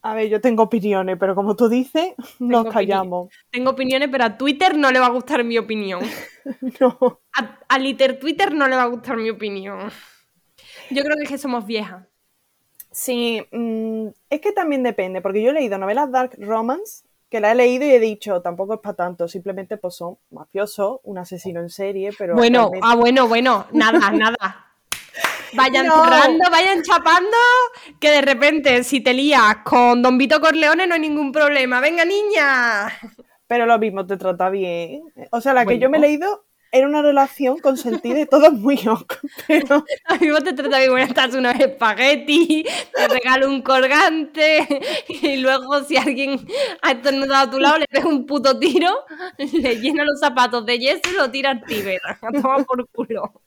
[0.04, 3.30] A ver, yo tengo opiniones, pero como tú dices, nos callamos.
[3.52, 6.02] Tengo opiniones, pero a Twitter no le va a gustar mi opinión.
[6.80, 7.22] No.
[7.38, 9.92] A, a Liter Twitter no le va a gustar mi opinión.
[10.90, 12.06] Yo creo que es que somos viejas.
[12.92, 17.52] Sí, mm, es que también depende, porque yo he leído novelas Dark Romance, que la
[17.52, 21.62] he leído y he dicho, tampoco es para tanto, simplemente pues son mafiosos, un asesino
[21.62, 22.36] en serie, pero...
[22.36, 24.68] Bueno, realmente- ah, bueno, bueno, nada, nada.
[25.54, 26.04] Vayan No.
[26.04, 27.38] cerrando, vayan chapando,
[28.00, 31.82] que de repente si te lías con Don Vito Corleone no hay ningún problema.
[31.82, 32.88] Venga, niña.
[33.48, 35.04] Pero lo mismo te trata bien.
[35.32, 38.76] O sea, la que yo me he leído era una relación consentida y todo muy
[38.88, 39.16] ok,
[39.48, 39.84] pero...
[40.06, 44.68] A mí te trata bien, bueno, estás unos espagueti, te regalo un colgante
[45.10, 46.40] y luego si alguien
[46.82, 48.90] ha estornudado a tu lado le pega un puto tiro,
[49.38, 52.02] le llena los zapatos de yeso y lo tira al Tíbet.
[52.06, 53.42] A tomar por culo.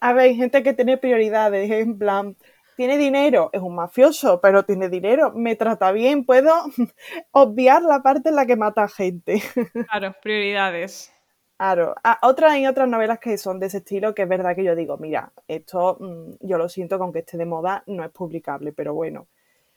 [0.00, 2.36] A ver, hay gente que tiene prioridades, en plan,
[2.76, 6.52] tiene dinero, es un mafioso, pero tiene dinero, me trata bien, puedo
[7.30, 9.42] obviar la parte en la que mata gente.
[9.88, 11.15] Claro, prioridades.
[11.58, 14.64] Claro, Ah, otras hay otras novelas que son de ese estilo que es verdad que
[14.64, 18.10] yo digo, mira, esto mm, yo lo siento que aunque esté de moda no es
[18.10, 19.26] publicable, pero bueno,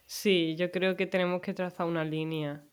[0.05, 2.63] Sí, yo creo que tenemos que trazar una línea.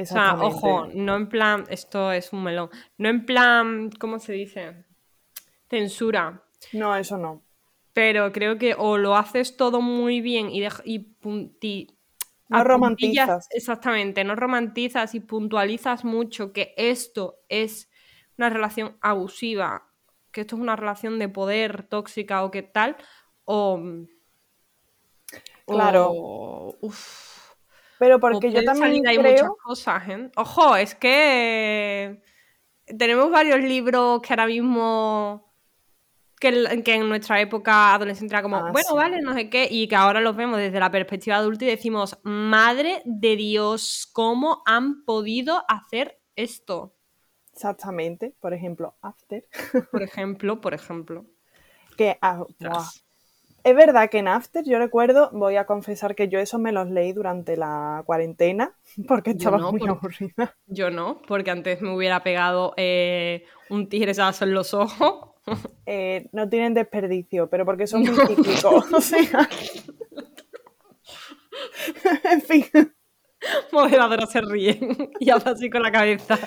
[0.00, 4.32] O sea, ojo, no en plan, esto es un melón, no en plan, ¿cómo se
[4.32, 4.84] dice?
[5.68, 6.42] Censura.
[6.72, 7.42] No, eso no.
[7.92, 11.96] Pero creo que o lo haces todo muy bien y, dej- y punti-
[12.48, 13.48] No romantizas.
[13.52, 17.88] Exactamente, no romantizas y puntualizas mucho que esto es
[18.38, 19.88] una relación abusiva,
[20.32, 22.96] que esto es una relación de poder tóxica o qué tal,
[23.44, 23.80] o...
[25.66, 26.10] Claro.
[26.12, 27.54] o- uf,
[27.98, 30.30] Pero porque yo también ahí muchas cosas, ¿eh?
[30.36, 32.20] Ojo, es que
[32.98, 35.52] tenemos varios libros que ahora mismo
[36.38, 38.94] que, que en nuestra época adolescente era como, Ah, bueno, sí.
[38.96, 42.18] vale, no sé qué, y que ahora los vemos desde la perspectiva adulta y decimos,
[42.22, 46.93] madre de Dios, ¿cómo han podido hacer esto?
[47.54, 49.44] Exactamente, por ejemplo, After,
[49.90, 51.24] Por ejemplo, por ejemplo.
[51.96, 52.44] que ah,
[53.62, 56.90] es verdad que en After yo recuerdo, voy a confesar que yo esos me los
[56.90, 58.76] leí durante la cuarentena
[59.08, 60.56] porque estaba no, muy porque- aburrida.
[60.66, 65.30] Yo no, porque antes me hubiera pegado eh, un tigresazo en los ojos.
[65.86, 68.86] Eh, no tienen desperdicio, pero porque son muy cíclicos.
[68.94, 69.46] O sea.
[72.32, 72.64] en fin,
[73.72, 74.78] Moderadora se ríe
[75.20, 76.38] y habla así con la cabeza.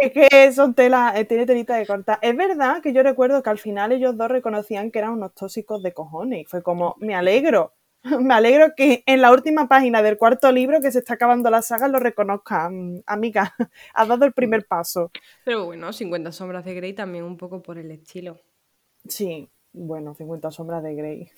[0.00, 2.18] es que son tela, eh, tiene telita de corta.
[2.22, 5.82] Es verdad que yo recuerdo que al final ellos dos reconocían que eran unos tóxicos
[5.82, 6.42] de cojones.
[6.42, 7.74] Y fue como, me alegro.
[8.20, 11.62] Me alegro que en la última página del cuarto libro que se está acabando la
[11.62, 13.02] saga lo reconozcan.
[13.04, 13.54] Amiga,
[13.94, 15.10] has dado el primer paso.
[15.44, 18.38] Pero bueno, 50 sombras de Grey también un poco por el estilo.
[19.08, 21.30] Sí, bueno, 50 sombras de Grey.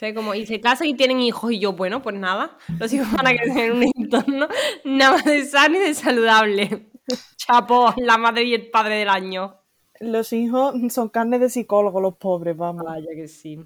[0.00, 3.12] Sea, como, y se casan y tienen hijos, y yo, bueno, pues nada, los hijos
[3.12, 4.48] van a crecer en un entorno
[4.82, 6.90] nada más de sano y de saludable.
[7.36, 9.60] Chapo, la madre y el padre del año.
[9.98, 12.82] Los hijos son carne de psicólogo, los pobres, vamos.
[12.82, 13.62] Vaya que sí.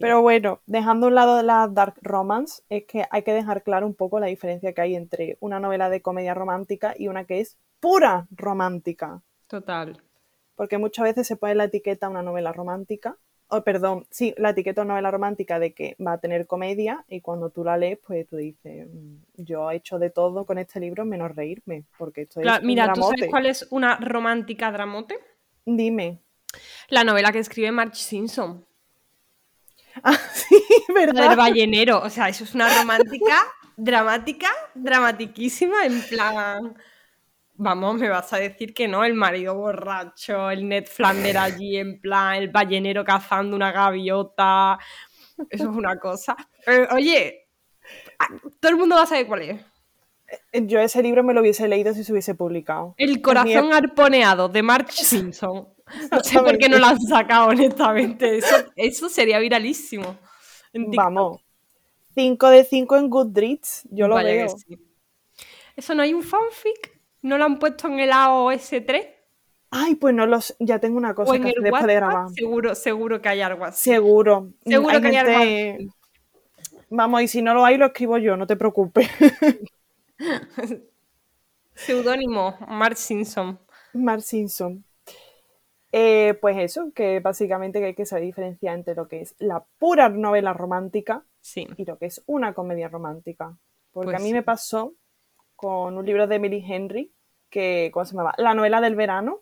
[0.00, 3.62] Pero bueno, dejando a un lado de la dark romance, es que hay que dejar
[3.62, 7.24] claro un poco la diferencia que hay entre una novela de comedia romántica y una
[7.24, 9.22] que es pura romántica.
[9.46, 10.02] Total.
[10.56, 13.16] Porque muchas veces se pone la etiqueta a una novela romántica,
[13.56, 17.50] o perdón, sí, la etiqueta novela romántica de que va a tener comedia y cuando
[17.50, 21.04] tú la lees, pues tú dices, mm, yo he hecho de todo con este libro
[21.04, 25.18] menos reírme, porque esto es Mira, ¿tú sabes cuál es una romántica dramote?
[25.64, 26.18] Dime.
[26.88, 28.64] La novela que escribe Marge Simpson.
[30.02, 30.60] Ah, sí,
[30.92, 31.30] ¿verdad?
[31.30, 32.02] El ballenero.
[32.02, 33.36] O sea, eso es una romántica,
[33.76, 36.76] dramática, dramatiquísima, en plan.
[37.56, 42.00] Vamos, me vas a decir que no, el marido borracho, el Ned Flander allí, en
[42.00, 44.78] plan, el ballenero cazando una gaviota.
[45.50, 46.36] Eso es una cosa.
[46.90, 47.46] oye,
[48.18, 48.26] ah,
[48.60, 49.60] todo el mundo va a saber cuál es.
[50.52, 52.94] Eh, yo ese libro me lo hubiese leído si se hubiese publicado.
[52.96, 55.68] El corazón arponeado de Marge Simpson.
[56.10, 58.40] No sé por qué no lo han sacado, honestamente.
[58.74, 60.16] Eso, sería viralísimo.
[60.72, 61.42] Vamos.
[62.14, 64.46] 5 de 5 en Goodreads, yo lo veo.
[65.76, 66.93] ¿Eso no hay un fanfic?
[67.24, 69.06] ¿No lo han puesto en el AOS 3?
[69.70, 70.54] Ay, pues no los.
[70.58, 72.28] Ya tengo una cosa que después de grabar.
[72.36, 73.90] Seguro, seguro que hay algo así.
[73.92, 74.52] Seguro.
[74.62, 75.88] Seguro que hay algo así.
[76.90, 79.08] Vamos, y si no lo hay, lo escribo yo, no te preocupes.
[81.74, 83.58] Seudónimo, Mark Simpson.
[83.94, 84.84] Mark Simpson.
[85.92, 90.10] Eh, pues eso, que básicamente hay que saber diferenciar entre lo que es la pura
[90.10, 93.56] novela romántica y lo que es una comedia romántica.
[93.92, 94.92] Porque a pues mí me pasó
[95.64, 97.10] con un libro de Emily Henry,
[97.48, 98.34] que, ¿cómo se llamaba?
[98.36, 99.40] La novela del verano.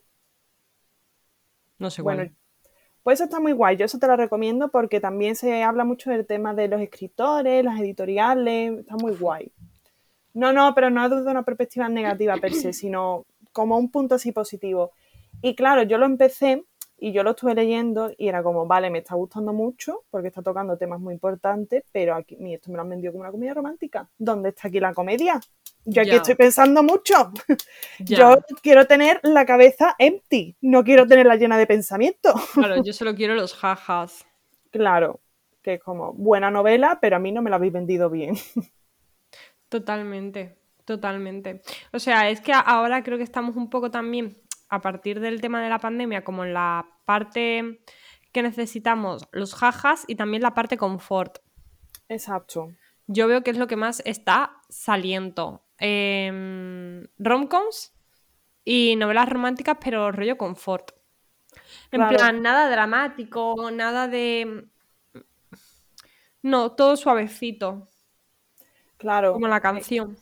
[1.79, 2.31] No sé bueno,
[3.03, 6.11] Pues eso está muy guay, yo eso te lo recomiendo porque también se habla mucho
[6.13, 9.51] del tema de los escritores, las editoriales, está muy guay.
[10.33, 14.31] No, no, pero no desde una perspectiva negativa per se, sino como un punto así
[14.31, 14.93] positivo.
[15.41, 16.65] Y claro, yo lo empecé
[16.99, 20.41] y yo lo estuve leyendo y era como, vale, me está gustando mucho porque está
[20.41, 24.09] tocando temas muy importantes, pero aquí esto me lo han vendido como una comedia romántica.
[24.17, 25.41] ¿Dónde está aquí la comedia?
[25.85, 27.33] Yo aquí estoy pensando mucho.
[27.99, 32.35] Yo quiero tener la cabeza empty, no quiero tenerla llena de pensamiento.
[32.55, 34.27] Claro, yo solo quiero los jajas.
[34.71, 35.21] Claro,
[35.63, 38.37] que es como buena novela, pero a mí no me la habéis vendido bien.
[39.69, 41.63] Totalmente, totalmente.
[41.95, 44.37] O sea, es que ahora creo que estamos un poco también
[44.69, 47.81] a partir del tema de la pandemia como en la parte
[48.33, 51.39] que necesitamos los jajas y también la parte confort.
[52.09, 52.69] Exacto.
[53.07, 55.62] Yo veo que es lo que más está saliendo.
[55.85, 57.93] Eh, romcoms
[58.65, 60.93] y novelas románticas, pero rollo confort.
[61.91, 64.69] En plan, nada dramático, nada de.
[66.43, 67.89] No, todo suavecito.
[68.97, 69.33] Claro.
[69.33, 70.17] Como la canción.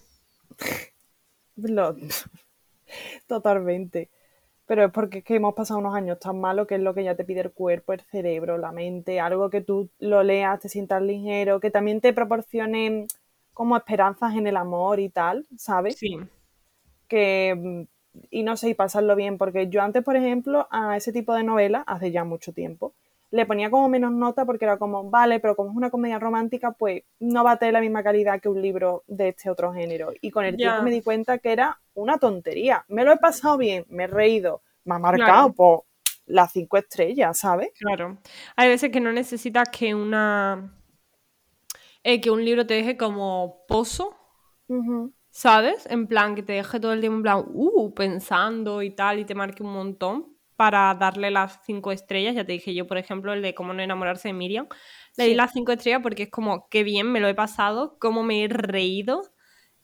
[3.26, 4.10] Totalmente
[4.70, 7.02] pero es porque es que hemos pasado unos años tan malos que es lo que
[7.02, 10.68] ya te pide el cuerpo, el cerebro, la mente, algo que tú lo leas, te
[10.68, 13.08] sientas ligero, que también te proporcione
[13.52, 15.98] como esperanzas en el amor y tal, ¿sabes?
[15.98, 16.18] Sí.
[17.08, 17.82] Que, mm,
[18.30, 21.44] y no sé, y pasarlo bien, porque yo antes, por ejemplo, a ese tipo de
[21.44, 22.94] novelas, hace ya mucho tiempo,
[23.30, 26.72] le ponía como menos nota porque era como, vale, pero como es una comedia romántica,
[26.72, 30.12] pues no va a tener la misma calidad que un libro de este otro género.
[30.20, 32.84] Y con el tiempo me di cuenta que era una tontería.
[32.88, 35.84] Me lo he pasado bien, me he reído, me ha marcado por
[36.26, 37.70] las cinco estrellas, ¿sabes?
[37.78, 38.18] Claro.
[38.56, 40.74] Hay veces que no necesitas que una.
[42.02, 44.16] Eh, que un libro te deje como pozo.
[45.30, 45.86] ¿Sabes?
[45.86, 49.24] En plan, que te deje todo el tiempo en plan, uh, pensando y tal, y
[49.24, 52.34] te marque un montón para darle las cinco estrellas.
[52.34, 54.68] Ya te dije yo, por ejemplo, el de cómo no enamorarse de Miriam.
[55.16, 58.22] Le di las cinco estrellas porque es como, qué bien me lo he pasado, cómo
[58.22, 59.22] me he reído.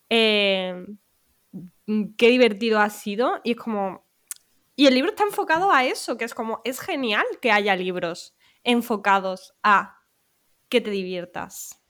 [0.09, 0.85] Eh,
[1.87, 4.05] Mm, qué divertido ha sido y es como...
[4.75, 8.35] Y el libro está enfocado a eso, que es como, es genial que haya libros
[8.63, 10.03] enfocados a
[10.69, 11.81] que te diviertas,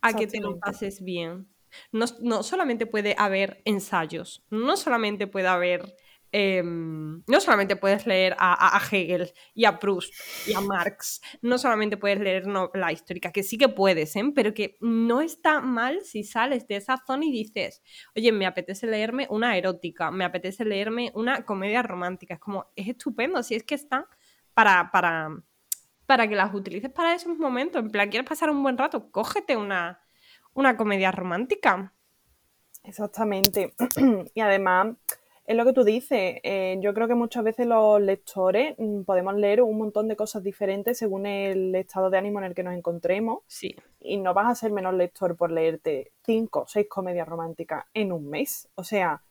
[0.00, 1.48] a que te lo pases bien.
[1.92, 5.94] No, no solamente puede haber ensayos, no solamente puede haber
[6.30, 10.12] Em, no solamente puedes leer a, Hegel y a Proust
[10.46, 14.24] y a Marx, no solamente puedes leer la histórica, que sí que puedes, ¿eh?
[14.34, 17.82] pero que no está mal si sales de esa zona y dices,
[18.14, 22.34] oye, me apetece leerme una erótica, me apetece leerme una comedia romántica.
[22.34, 24.06] Es como, es estupendo, si es que está
[24.52, 25.30] para, para,
[26.08, 27.82] para que las utilices para esos momentos.
[27.82, 29.10] En plan, ¿quieres pasar un buen rato?
[29.10, 30.00] Cógete una,
[30.54, 31.92] una comedia romántica.
[32.82, 33.74] Exactamente.
[34.34, 34.96] y además
[35.44, 36.36] es lo que tú dices.
[36.42, 40.42] Eh, yo creo que muchas veces los lectores mm, podemos leer un montón de cosas
[40.42, 43.40] diferentes según el estado de ánimo en el que nos encontremos.
[43.46, 43.76] Sí.
[44.00, 48.12] Y no vas a ser menos lector por leerte cinco o seis comedias románticas en
[48.12, 48.70] un mes.
[48.76, 49.22] O sea,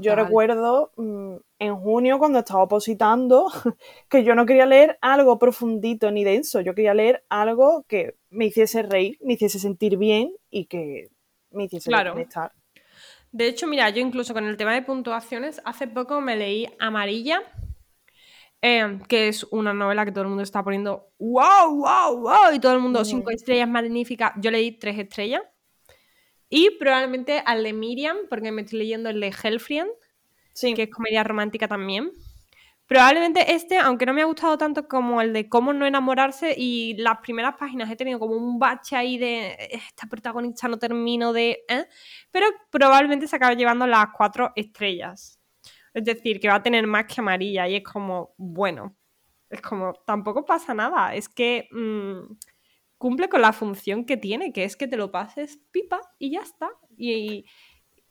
[0.00, 3.46] Yo recuerdo mm, en junio cuando estaba opositando
[4.08, 8.46] que yo no quería leer algo profundito ni denso, yo quería leer algo que me
[8.46, 11.10] hiciese reír, me hiciese sentir bien y que
[11.50, 12.12] me hiciese claro.
[12.12, 12.52] conectar.
[13.32, 17.42] De hecho, mira, yo incluso con el tema de puntuaciones, hace poco me leí Amarilla,
[18.60, 22.60] eh, que es una novela que todo el mundo está poniendo wow, wow, wow, y
[22.60, 24.32] todo el mundo cinco estrellas magníficas.
[24.36, 25.42] Yo leí tres estrellas.
[26.54, 29.88] Y probablemente al de Miriam, porque me estoy leyendo el de Hellfriend,
[30.60, 32.12] que es comedia romántica también.
[32.86, 36.94] Probablemente este, aunque no me ha gustado tanto como el de cómo no enamorarse, y
[36.98, 41.64] las primeras páginas he tenido como un bache ahí de esta protagonista no termino de.
[41.68, 41.86] ¿eh?
[42.30, 45.40] Pero probablemente se acabe llevando las cuatro estrellas.
[45.94, 48.94] Es decir, que va a tener más que amarilla, y es como, bueno,
[49.48, 51.14] es como, tampoco pasa nada.
[51.14, 51.68] Es que.
[51.72, 52.34] Mm,
[53.02, 56.42] cumple con la función que tiene, que es que te lo pases pipa y ya
[56.42, 56.70] está.
[56.96, 57.44] Y,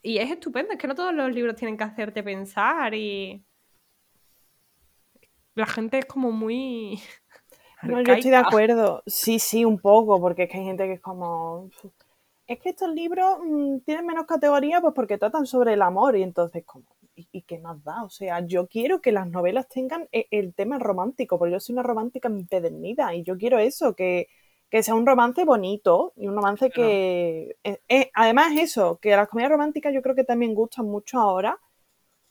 [0.04, 3.42] es estupendo, es que no todos los libros tienen que hacerte pensar y
[5.56, 7.00] la gente es como muy...
[7.84, 9.02] No, yo estoy de acuerdo.
[9.08, 11.72] Sí, sí, un poco, porque es que hay gente que es como...
[12.46, 16.22] Es que estos libros mm, tienen menos categoría pues porque tratan sobre el amor y
[16.22, 16.86] entonces como...
[17.16, 18.04] ¿Y, qué más da?
[18.04, 21.74] O sea, yo quiero que las novelas tengan e, el, tema romántico, porque yo soy
[21.74, 24.28] una romántica empedernida y yo quiero eso, que,
[24.72, 27.58] que sea un romance bonito y un romance que...
[27.62, 31.60] Eh, eh, además eso, que las comedias románticas yo creo que también gustan mucho ahora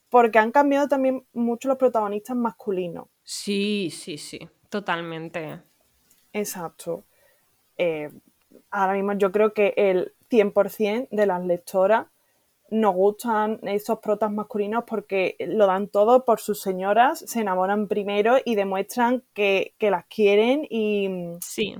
[0.09, 3.09] porque han cambiado también mucho los protagonistas masculinos.
[3.22, 5.61] Sí, sí, sí, totalmente.
[6.33, 7.05] Exacto.
[7.76, 8.11] Eh,
[8.70, 12.07] ahora mismo yo creo que el 100% de las lectoras
[12.70, 18.38] nos gustan esos protas masculinos porque lo dan todo por sus señoras, se enamoran primero
[18.42, 21.37] y demuestran que, que las quieren y...
[21.42, 21.76] Sí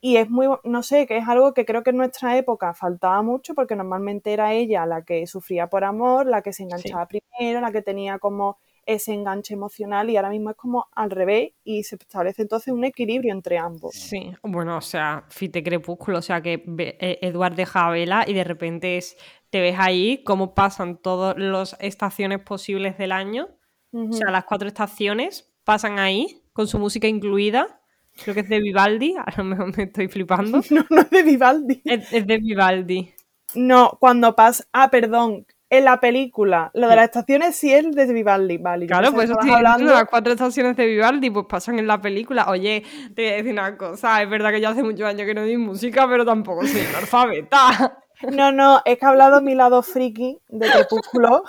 [0.00, 3.22] y es muy, no sé, que es algo que creo que en nuestra época faltaba
[3.22, 7.60] mucho porque normalmente era ella la que sufría por amor, la que se enganchaba primero,
[7.60, 11.84] la que tenía como ese enganche emocional y ahora mismo es como al revés y
[11.84, 13.94] se establece entonces un equilibrio entre ambos.
[13.94, 18.32] Sí, bueno, o sea, Fite Crepúsculo, o sea, que eh, Eduard deja a Vela y
[18.32, 19.16] de repente es,
[19.50, 23.48] te ves ahí cómo pasan todas las estaciones posibles del año,
[23.92, 27.79] o sea, las cuatro estaciones pasan ahí con su música incluida
[28.22, 30.60] Creo que es de Vivaldi, a lo mejor me estoy flipando.
[30.70, 31.82] No, no es de Vivaldi.
[31.84, 33.12] Es, de Vivaldi.
[33.54, 34.64] No, cuando pasa.
[34.72, 35.46] Ah, perdón.
[35.72, 38.88] En la película, lo de las estaciones sí es de Vivaldi, vale.
[38.88, 42.46] Claro, pues estoy hablando las cuatro estaciones de Vivaldi, pues pasan en la película.
[42.48, 42.82] Oye,
[43.14, 45.44] te voy a decir una cosa, es verdad que yo hace muchos años que no
[45.44, 47.98] di música, pero tampoco soy analfabeta.
[48.32, 51.42] No, no, es que he hablado mi lado friki de Crepúsculo,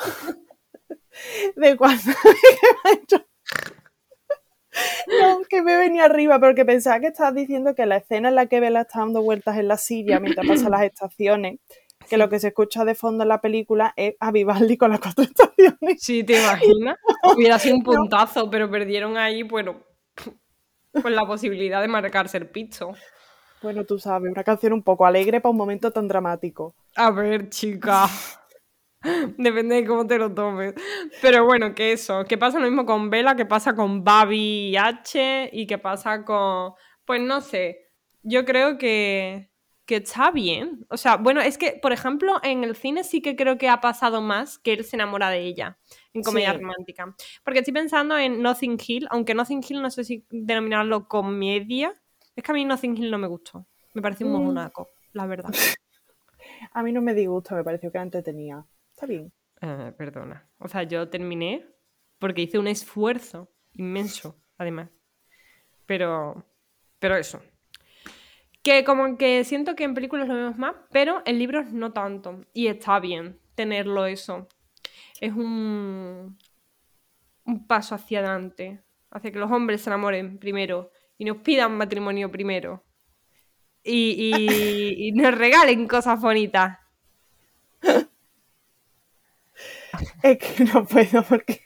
[1.58, 2.12] de cuando
[2.86, 3.26] me hecho
[5.22, 8.46] no, que me venía arriba, porque pensaba que estabas diciendo que la escena en la
[8.48, 11.60] que Bella está dando vueltas en la silla mientras pasa las estaciones,
[12.10, 15.00] que lo que se escucha de fondo en la película es a Vivaldi con las
[15.00, 15.98] cuatro estaciones.
[16.00, 16.98] Sí, ¿te imaginas?
[17.36, 19.84] Hubiera sido un puntazo, pero perdieron ahí, bueno,
[20.94, 22.92] pues la posibilidad de marcarse el picho.
[23.62, 26.74] Bueno, tú sabes, una canción un poco alegre para un momento tan dramático.
[26.96, 28.08] A ver, chica.
[29.38, 30.74] Depende de cómo te lo tomes.
[31.22, 35.50] Pero bueno, que eso, que pasa lo mismo con Vela, que pasa con Babi H
[35.52, 36.74] y que pasa con.
[37.06, 37.90] Pues no sé.
[38.24, 39.50] Yo creo que,
[39.86, 40.86] que está bien.
[40.90, 43.82] O sea, bueno, es que, por ejemplo, en el cine sí que creo que ha
[43.82, 45.80] pasado más que él se enamora de ella
[46.14, 47.16] en comedia romántica.
[47.44, 51.94] Porque estoy pensando en Nothing Hill, aunque Nothing Hill no sé si denominarlo comedia.
[52.36, 53.66] Es que a mí Nothing Hill no me gustó.
[53.94, 54.38] Me pareció un mm.
[54.38, 55.52] mojonaco, la verdad.
[56.74, 58.66] a mí no me disgusta, me pareció que era
[59.06, 59.32] bien.
[59.62, 60.50] Ah, perdona.
[60.58, 61.66] O sea, yo terminé
[62.20, 64.90] porque hice un esfuerzo inmenso, además.
[65.86, 66.46] Pero,
[67.00, 67.42] pero eso.
[68.64, 72.46] Que como que siento que en películas lo vemos más, pero en libros no tanto.
[72.54, 74.48] Y está bien tenerlo eso.
[75.20, 76.38] Es un,
[77.46, 78.84] un paso hacia adelante.
[79.10, 82.86] Hacia que los hombres se enamoren primero y nos pidan matrimonio primero.
[83.84, 86.78] Y, y, y nos regalen cosas bonitas.
[90.24, 91.62] es que no puedo porque...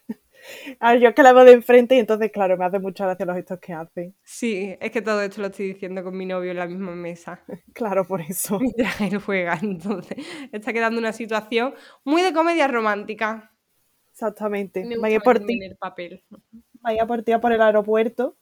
[0.79, 3.05] A ver, yo es que la veo de enfrente y entonces, claro, me hace mucha
[3.05, 4.13] gracia los gestos que hace.
[4.23, 7.43] Sí, es que todo esto lo estoy diciendo con mi novio en la misma mesa.
[7.73, 8.59] claro, por eso.
[8.99, 10.17] él juega, entonces
[10.51, 13.51] está quedando una situación muy de comedia romántica.
[14.11, 14.87] Exactamente.
[15.01, 15.59] Vaya por ti.
[15.63, 16.23] El papel.
[16.73, 18.37] Vaya por ti a por el aeropuerto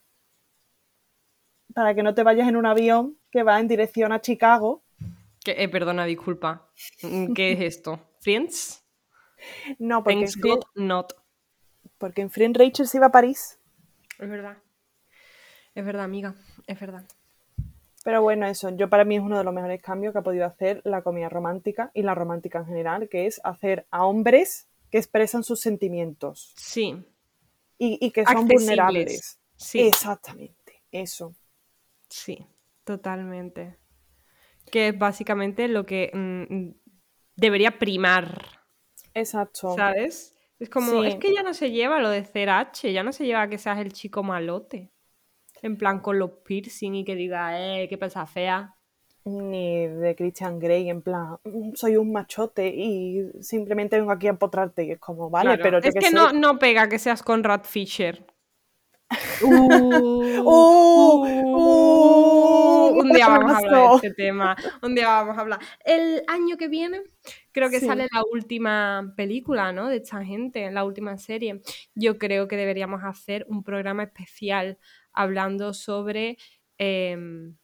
[1.73, 4.83] para que no te vayas en un avión que va en dirección a Chicago.
[5.43, 6.69] Que, eh, perdona, disculpa.
[7.35, 7.99] ¿Qué es esto?
[8.21, 8.82] ¿Friends?
[9.79, 11.13] No, porque en not.
[11.97, 13.59] Porque en Friend Rachel se iba a París.
[14.19, 14.57] Es verdad.
[15.75, 16.35] Es verdad, amiga.
[16.67, 17.03] Es verdad.
[18.03, 20.45] Pero bueno, eso, yo para mí es uno de los mejores cambios que ha podido
[20.45, 24.97] hacer la comedia romántica y la romántica en general, que es hacer a hombres que
[24.97, 26.53] expresan sus sentimientos.
[26.57, 27.01] Sí.
[27.77, 28.61] Y, y que son Accesibles.
[28.61, 29.39] vulnerables.
[29.55, 29.79] Sí.
[29.79, 31.33] Exactamente, eso.
[32.09, 32.45] Sí,
[32.83, 33.77] totalmente.
[34.69, 36.77] Que es básicamente lo que mm,
[37.35, 38.62] debería primar,
[39.13, 39.75] Exacto.
[39.75, 40.35] ¿sabes?
[40.59, 41.07] Es como, Sí.
[41.09, 43.57] es que ya no se lleva lo de ser H, ya no se lleva que
[43.57, 44.89] seas el chico malote.
[45.61, 48.75] En plan, con los piercing y que diga, eh, qué pasa fea.
[49.25, 54.31] Ni de Christian Grey, en plan, "Mm, soy un machote y simplemente vengo aquí a
[54.31, 54.83] empotrarte.
[54.83, 58.25] Y es como, vale, Claro, pero es que no, no pega que seas Conrad Fisher.
[59.41, 59.45] Uh,
[60.41, 61.25] ¡Uh!
[61.25, 62.99] uh, ¡Uh!
[62.99, 64.55] un día vamos a hablar de este tema.
[64.81, 65.59] Un día vamos a hablar.
[65.85, 67.01] El año que viene
[67.51, 67.85] creo que Sí.
[67.85, 69.89] sale la última película, ¿no?
[69.89, 71.61] De esta gente, la última serie.
[71.95, 74.77] Yo creo que deberíamos hacer un programa especial
[75.11, 76.37] hablando sobre
[76.77, 77.55] em,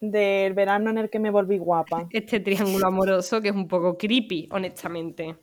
[0.00, 2.06] Del verano en el que me volví guapa.
[2.10, 5.36] este triángulo amoroso que es un poco creepy, honestamente.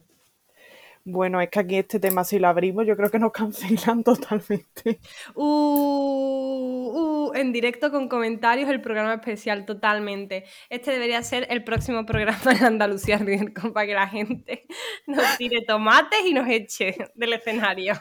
[1.07, 4.99] Bueno, es que aquí este tema, si lo abrimos, yo creo que nos cancelan totalmente.
[5.35, 10.45] Uh, uh, en directo con comentarios el programa especial totalmente.
[10.67, 13.19] Este debería ser el próximo programa de Andalucía
[13.71, 14.65] para que la gente
[15.07, 17.93] nos tire tomates y nos eche del escenario.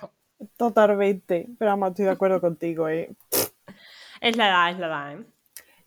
[0.57, 1.47] Totalmente.
[1.59, 3.15] Pero vamos, estoy de acuerdo contigo, ¿eh?
[4.23, 5.34] Es la edad, es la edad, ¿eh?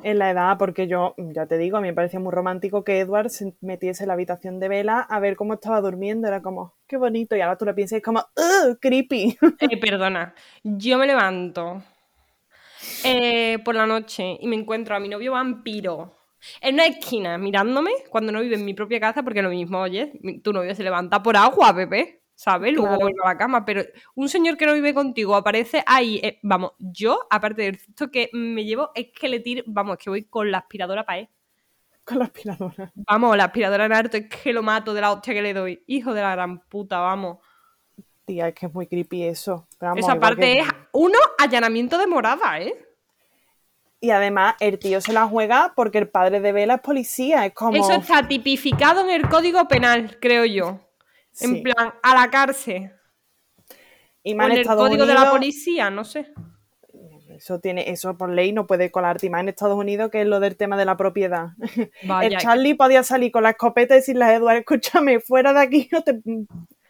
[0.04, 3.00] En la edad, porque yo, ya te digo, a mí me parecía muy romántico que
[3.00, 6.28] Edward se metiese en la habitación de Vela a ver cómo estaba durmiendo.
[6.28, 7.36] Era como, qué bonito.
[7.36, 8.78] Y ahora tú lo piensas es como, ¡Ugh!
[8.80, 9.38] Creepy.
[9.60, 11.82] Eh, perdona, yo me levanto
[13.04, 16.14] eh, por la noche y me encuentro a mi novio vampiro
[16.62, 20.14] en una esquina mirándome cuando no vive en mi propia casa, porque lo mismo, oye,
[20.43, 22.72] tu novio se levanta por agua, Pepe, ¿sabes?
[22.72, 23.00] Luego Claro.
[23.02, 23.82] vuelve a la cama, pero
[24.14, 28.30] un señor que no vive contigo aparece ahí, eh, vamos, yo, aparte del susto que
[28.32, 31.30] me llevo, es que le tiro, vamos, es que voy con la aspiradora para él.
[32.06, 32.92] Con la aspiradora.
[32.94, 35.84] Vamos, la aspiradora en harto, es que lo mato de la hostia que le doy.
[35.88, 37.40] Hijo de la gran puta, vamos.
[38.24, 39.68] Tía, es que es muy creepy eso.
[39.80, 42.76] Vamos, Esa parte que- es, uno, allanamiento de morada, ¿eh?
[44.00, 47.48] Y además, el tío se la juega porque el padre de Vela es policía.
[47.48, 47.76] Es como.
[47.76, 50.80] Eso está tipificado en el código penal, creo yo.
[51.42, 52.92] En plan, a la cárcel.
[54.24, 56.34] Y O más en el Estados código de la policía, no sé.
[57.30, 59.28] Eso tiene, eso por ley no puede colarte.
[59.28, 61.50] Y más en Estados Unidos, que es lo del tema de la propiedad.
[62.04, 62.28] Vaya.
[62.28, 65.90] el Charlie podía salir con la escopeta y decirle a Edward, escúchame, fuera de aquí
[65.96, 66.20] o te,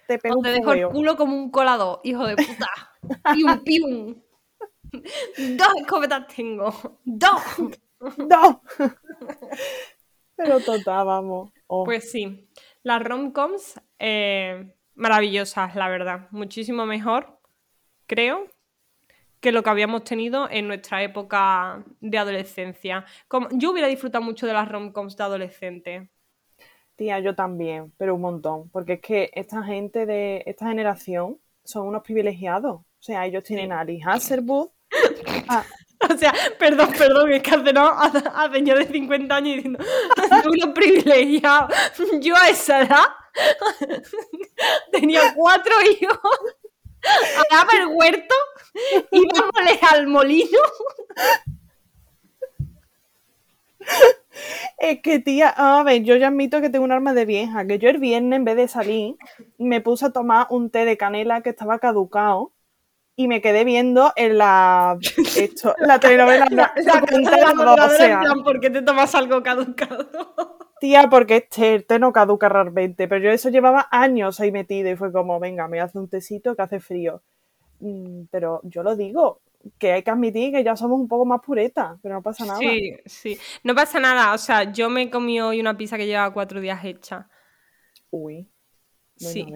[0.08, 0.91] te pego o un te dejo el pubeo".
[0.91, 2.68] culo como un colador, hijo de puta.
[3.34, 4.16] Pium, pium.
[4.91, 7.00] Dos escopetas tengo.
[7.04, 7.41] Dos.
[8.18, 8.62] ¡No!
[10.36, 11.52] Pero total, vamos.
[11.68, 12.48] Oh, Pues sí.
[12.88, 16.30] Las romcoms, eh, maravillosas, la verdad.
[16.32, 17.38] Muchísimo mejor,
[18.06, 18.48] creo,
[19.42, 23.04] que lo que habíamos tenido en nuestra época de adolescencia.
[23.28, 26.10] Como, yo hubiera disfrutado mucho de las romcoms de adolescente.
[26.96, 28.70] tía, yo también, pero un montón.
[28.70, 32.76] Porque es que esta gente de esta generación son unos privilegiados.
[32.76, 34.70] O sea, ellos tienen a Ali Hasselwood,
[35.50, 35.66] a-
[36.14, 39.80] O sea, perdón, perdón, es que hace, no, de 50 años diciendo,
[40.50, 41.74] unos privilegiados.
[42.20, 43.06] Yo a esa edad
[44.91, 46.20] tenía cuatro hijos,
[47.50, 48.36] araba el huerto,
[49.12, 50.60] íbamos al molino.
[54.78, 57.80] Es que, tía, a ver, yo ya admito que tengo un arma de vieja, que
[57.80, 59.16] yo el viernes, en vez de salir,
[59.58, 62.54] me puse a tomar un té de canela que estaba caducado
[63.20, 64.97] y me quedé viendo en la,
[65.38, 70.07] esto, la telenovela La, La, la, plan, ¿por qué te tomas algo caducado?
[70.80, 74.95] Tía, porque este té no caduca realmente, pero yo eso llevaba años ahí metido y
[74.95, 77.24] fue como, venga, me hace un tecito que hace frío.
[77.80, 79.41] Mm, Pero yo lo digo,
[79.80, 82.59] que hay que admitir que ya somos un poco más puretas, pero no pasa nada.
[82.59, 83.39] Sí, sí.
[83.63, 86.86] No pasa nada, o sea, yo me comí hoy una pizza que lleva cuatro días
[86.86, 87.28] hecha.
[88.11, 88.47] Uy.
[89.20, 89.47] Bueno, Sí.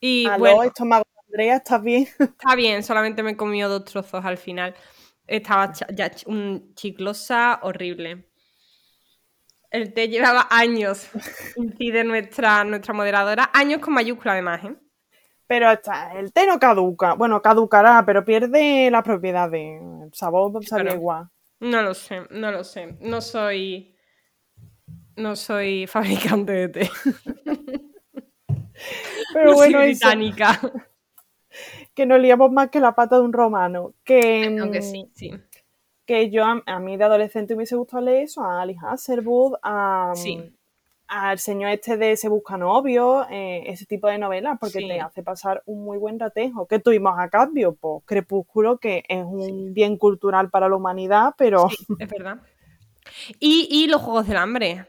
[0.00, 2.06] Y Aló, bueno, estómago Andrea, ¿estás bien?
[2.18, 4.74] Está bien, solamente me he comido dos trozos al final.
[5.26, 8.30] Estaba ya un chiclosa horrible.
[9.70, 11.10] El té llevaba años,
[11.56, 14.76] incide nuestra, nuestra moderadora, años con mayúscula además, ¿eh?
[15.48, 17.14] Pero está, el té no caduca.
[17.14, 19.80] Bueno, caducará, pero pierde las propiedades.
[19.80, 21.28] El sabor sabía igual.
[21.60, 22.96] No lo sé, no lo sé.
[23.00, 23.94] No soy.
[25.16, 26.90] No soy fabricante de té.
[29.32, 30.60] Pero no bueno, soy eso, británica.
[31.96, 33.94] Que nos liamos más que la pata de un romano.
[34.04, 35.32] Que, Aunque mm, sí, sí.
[36.04, 39.54] que yo a, a mí de adolescente me hubiese gustado leer eso, a Ali Hasselwood,
[39.62, 40.52] a, Sí.
[41.08, 44.88] al señor este de Se busca novio, eh, ese tipo de novelas, porque Sí.
[44.88, 46.66] te hace pasar un muy buen ratejo.
[46.66, 47.74] ¿Qué tuvimos a cambio?
[47.74, 51.66] Pues Crepúsculo, que es un bien cultural para la humanidad, pero...
[51.98, 52.38] Es verdad.
[53.40, 54.86] Y, y los Juegos del Hambre.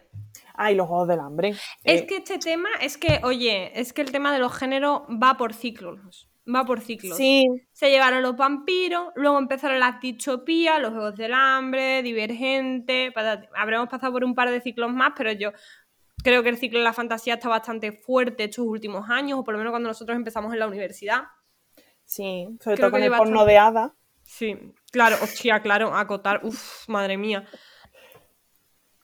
[0.56, 1.50] Ay, los Juegos del Hambre.
[1.84, 5.04] Es Eh, que este tema, es que, oye, es que el tema de los géneros
[5.04, 6.28] va por ciclos.
[6.54, 7.18] Va por ciclos.
[7.18, 13.14] Sí, Se llevaron los vampiros, luego empezaron las distopías, los Juegos del Hambre, Divergente.
[13.56, 15.52] Habremos pasado por un par de ciclos más, pero yo
[16.24, 19.54] creo que el ciclo de la fantasía está bastante fuerte estos últimos años, o por
[19.54, 21.24] lo menos cuando nosotros empezamos en la universidad.
[22.06, 23.94] sí, sobre Creo todo con el porno bastante- de hada.
[24.24, 24.58] Sí,
[24.92, 27.46] claro, hostia, claro, acotar, uff, madre mía.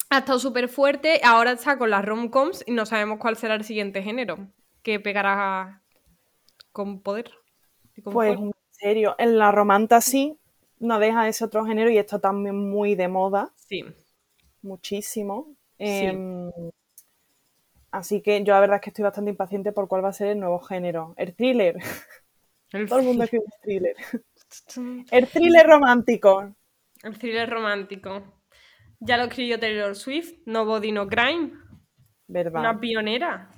[0.09, 3.63] Ha estado súper fuerte, ahora está con las rom-coms y no sabemos cuál será el
[3.63, 4.47] siguiente género
[4.81, 5.82] que pegará
[6.73, 7.31] con poder.
[7.95, 8.43] y con Pues fuerza.
[8.45, 10.37] en serio, en la romanta sí,
[10.79, 13.85] no deja ese otro género y está también muy de moda, Sí,
[14.61, 15.55] muchísimo.
[15.79, 16.05] Sí.
[16.07, 16.51] Em,
[17.91, 20.27] así que yo la verdad es que estoy bastante impaciente por cuál va a ser
[20.29, 21.13] el nuevo género.
[21.17, 21.77] El thriller.
[22.71, 23.45] el, Todo el mundo thriller.
[23.47, 23.95] escribe thriller.
[25.11, 26.53] El thriller romántico.
[27.03, 28.23] El thriller romántico.
[28.99, 31.51] Ya lo escribió Taylor Swift, No Body No Crime,
[32.27, 32.59] ¿Verdad?
[32.61, 33.49] una pionera.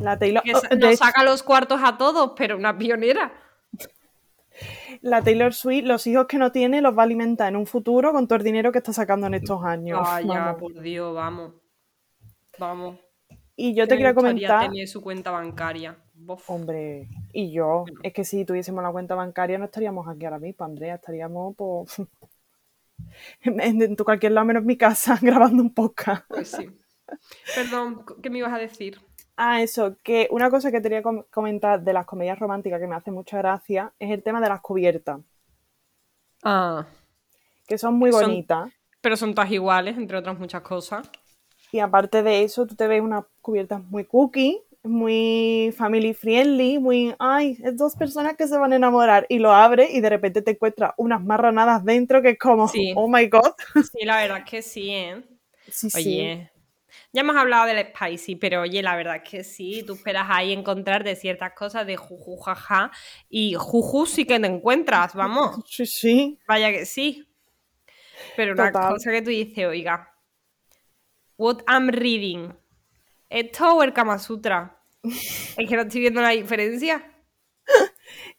[0.00, 3.32] La Taylor, Que oh, nos hecho, saca los cuartos a todos, pero una pionera.
[5.00, 8.12] la Taylor Swift, los hijos que no tiene los va a alimentar en un futuro
[8.12, 10.00] con todo el dinero que está sacando en estos años.
[10.02, 10.60] Vaya, Vamos.
[10.60, 11.52] por Dios, vamos.
[12.58, 12.98] Vamos.
[13.56, 15.96] Y yo te quería comentar, tener su cuenta bancaria.
[16.16, 16.48] Bof.
[16.48, 20.64] hombre, y yo, es que si tuviésemos la cuenta bancaria no estaríamos aquí ahora mismo,
[20.64, 22.00] Andrea, estaríamos pues,
[23.42, 26.24] en, en tu cualquier lado menos en mi casa grabando un podcast.
[26.28, 26.70] Pues sí.
[27.54, 29.00] Perdón, ¿qué me ibas a decir?
[29.36, 32.86] Ah, eso, que una cosa que te quería com- comentar de las comedias románticas que
[32.86, 35.20] me hace mucha gracia es el tema de las cubiertas,
[36.42, 36.86] Ah.
[37.66, 38.70] que son muy Son- bonitas.
[39.00, 41.10] Pero son todas iguales, entre otras muchas cosas.
[41.72, 47.14] Y aparte de eso, tú te ves unas cubiertas muy cookie, muy family friendly, muy,
[47.18, 50.42] ay, es dos personas que se van a enamorar y lo abres y de repente
[50.42, 52.92] te encuentras unas marranadas dentro que es como, Sí.
[52.94, 53.52] oh my god.
[53.92, 55.22] Sí, la verdad es que sí, ¿eh?
[55.70, 56.46] Sí, sí.
[57.12, 60.52] Ya hemos hablado del spicy, pero oye, la verdad es que sí, tú esperas ahí
[60.52, 62.90] encontrar de ciertas cosas de juju jaja
[63.28, 66.38] y juju sí que te encuentras, vamos, Sí, sí.
[66.46, 67.26] vaya que sí.
[68.36, 68.92] Pero una Total.
[68.92, 70.12] cosa que tú dices, oiga,
[71.36, 72.52] what I'm reading,
[73.28, 74.80] ¿esto o el Kama Sutra?
[75.56, 77.10] Es que no estoy viendo la diferencia.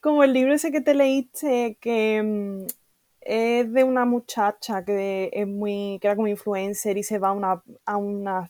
[0.01, 2.66] Como el libro ese que te leíste que mm,
[3.26, 7.34] es de una muchacha que es muy, que era como influencer y se va a
[7.34, 8.49] una, a una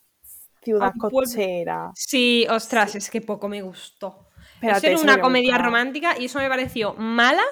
[0.61, 1.19] ciudad A un pueblo.
[1.21, 1.91] costera.
[1.95, 4.27] Sí, ostras, es que poco me gustó.
[4.55, 7.43] Espérate, eso era eso una comedia romántica y eso me pareció mala.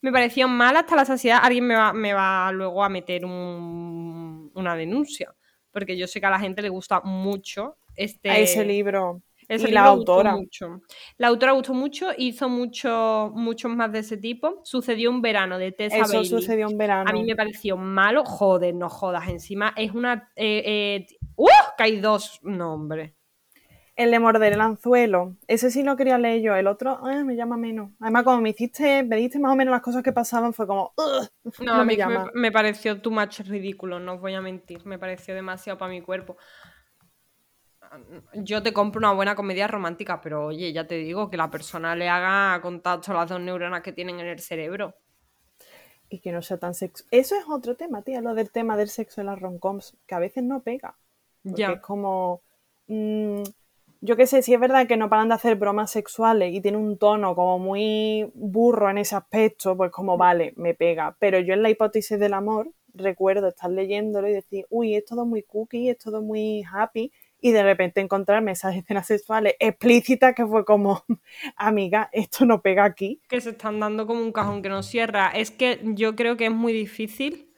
[0.00, 1.40] Me pareció mala hasta la saciedad.
[1.42, 5.34] Alguien me va, me va luego a meter un- una denuncia.
[5.72, 9.22] Porque yo sé que a la gente le gusta mucho este, A ese libro.
[9.48, 10.36] Ese y la gustó autora.
[10.36, 10.80] mucho.
[11.18, 14.60] La autora gustó mucho, hizo mucho, muchos más de ese tipo.
[14.64, 16.26] Sucedió un verano de Tessa Eso Bailey.
[16.28, 17.08] sucedió en verano.
[17.08, 18.24] A mí me pareció malo.
[18.24, 19.28] Joder, no jodas.
[19.28, 20.30] Encima es una.
[20.36, 21.46] Eh, eh, ¡Uh!
[21.76, 23.12] Que hay dos nombres.
[23.94, 25.36] El de morder el anzuelo.
[25.48, 26.54] Ese sí lo quería leer yo.
[26.54, 27.92] El otro ah, me llama menos.
[27.98, 30.92] Además, como me hiciste, me diste más o menos las cosas que pasaban, fue como.
[30.98, 32.30] No, No a me mí me, llama.
[32.34, 34.84] me pareció too much ridículo, no os voy a mentir.
[34.84, 36.36] Me pareció demasiado para mi cuerpo.
[38.34, 41.94] Yo te compro una buena comedia romántica, pero oye, ya te digo que la persona
[41.96, 44.94] le haga contacto a las dos neuronas que tienen en el cerebro.
[46.08, 47.04] Y que no sea tan sexo.
[47.10, 50.20] Eso es otro tema, tía, lo del tema del sexo en las romcoms, que a
[50.20, 50.96] veces no pega.
[51.42, 51.72] Porque Ya.
[51.72, 52.42] es como.
[52.86, 53.42] mm,
[54.02, 56.76] yo qué sé, si es verdad que no paran de hacer bromas sexuales y tiene
[56.78, 61.16] un tono como muy burro en ese aspecto, pues como vale, me pega.
[61.18, 65.24] Pero yo en la hipótesis del amor recuerdo estar leyéndolo y decir, uy, es todo
[65.24, 67.10] muy cookie, es todo muy happy,
[67.40, 71.04] y de repente encontrarme esas escenas sexuales explícitas que fue como,
[71.56, 73.20] amiga, esto no pega aquí.
[73.28, 75.28] Que se están dando como un cajón que no cierra.
[75.28, 77.52] Es que yo creo que es muy difícil.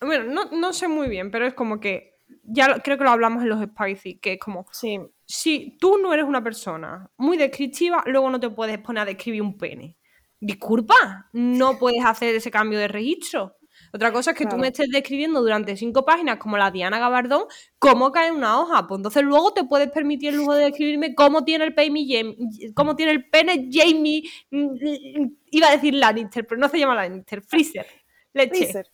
[0.00, 2.12] Bueno, no, no sé muy bien, pero es como que.
[2.44, 4.66] Ya creo que lo hablamos en los Spicy, que es como.
[4.72, 9.06] Sí, si tú no eres una persona muy descriptiva, luego no te puedes poner a
[9.06, 9.96] describir un pene.
[10.40, 13.56] Disculpa, no puedes hacer ese cambio de registro.
[13.92, 17.44] Otra cosa es que tú me estés describiendo durante cinco páginas como la Diana Gabardón
[17.78, 18.86] cómo cae una hoja.
[18.86, 22.36] Pues entonces luego te puedes permitir el lujo de describirme cómo tiene el pene Jamie,
[22.74, 27.42] cómo tiene el pene Jamie, mm, iba a decir Lannister, pero no se llama Lannister,
[27.42, 27.86] Freezer.
[28.32, 28.56] Leche.
[28.56, 28.86] Freezer.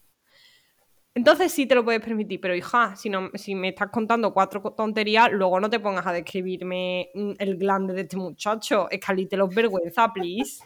[1.18, 4.62] Entonces sí te lo puedes permitir, pero hija, si, no, si me estás contando cuatro
[4.62, 8.88] tonterías, luego no te pongas a describirme mm, el glande de este muchacho.
[8.88, 10.62] Escalite los vergüenza, please.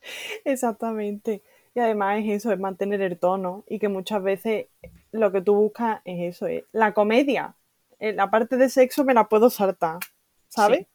[0.44, 1.42] Exactamente.
[1.78, 4.66] Y además es eso, es mantener el tono y que muchas veces
[5.12, 7.54] lo que tú buscas es eso, es la comedia.
[8.00, 10.00] Eh, La parte de sexo me la puedo saltar,
[10.48, 10.88] ¿sabes?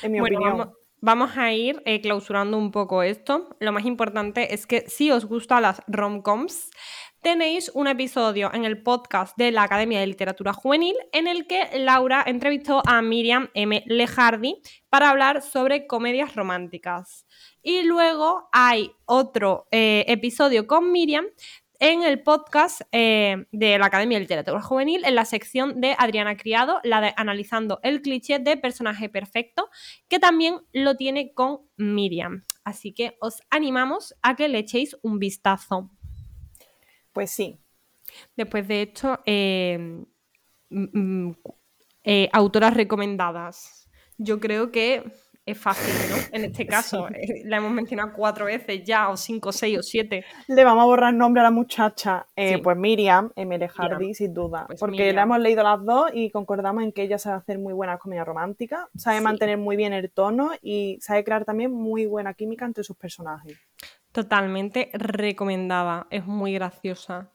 [0.00, 0.56] En mi bueno, opinión.
[0.56, 3.54] vamos, vamos a ir eh, clausurando un poco esto.
[3.60, 6.70] Lo más importante es que si os gustan las rom-coms,
[7.22, 11.78] tenéis un episodio en el podcast de la Academia de Literatura Juvenil en el que
[11.78, 13.82] Laura entrevistó a Miriam M.
[13.86, 17.26] Lejardi para hablar sobre comedias románticas.
[17.62, 21.26] Y luego hay otro eh, episodio con Miriam
[21.80, 26.36] en el podcast eh, de la Academia de Literatura Juvenil, en la sección de Adriana
[26.36, 29.68] Criado, la de analizando el cliché de personaje perfecto,
[30.08, 32.44] que también lo tiene con Miriam.
[32.64, 35.90] Así que os animamos a que le echéis un vistazo.
[37.18, 37.58] Pues sí.
[38.36, 40.04] Después de esto, eh,
[42.04, 43.90] eh, autoras recomendadas.
[44.18, 45.02] Yo creo que
[45.44, 46.16] es fácil, ¿no?
[46.30, 50.24] En este caso, eh, la hemos mencionado cuatro veces ya, o cinco, seis o siete.
[50.46, 52.24] Le vamos a borrar el nombre a la muchacha.
[52.62, 53.66] Pues Miriam, M.L.
[53.66, 54.66] Hardy, sin duda.
[54.68, 57.72] Pues porque la hemos leído las dos y concordamos en que ella sabe hacer muy
[57.72, 62.32] buena comedia romántica, sabe mantener muy bien el tono y sabe crear también muy buena
[62.34, 63.58] química entre sus personajes.
[64.12, 67.30] Totalmente recomendada, es muy graciosa.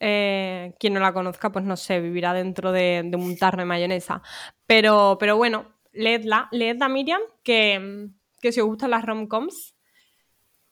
[0.00, 4.20] Eh, quien no la conozca, pues no sé, vivirá dentro de, un tarro de mayonesa.
[4.66, 8.08] Pero, pero bueno, leedla, leedla Miriam, que,
[8.40, 9.76] que si os gustan las romcoms,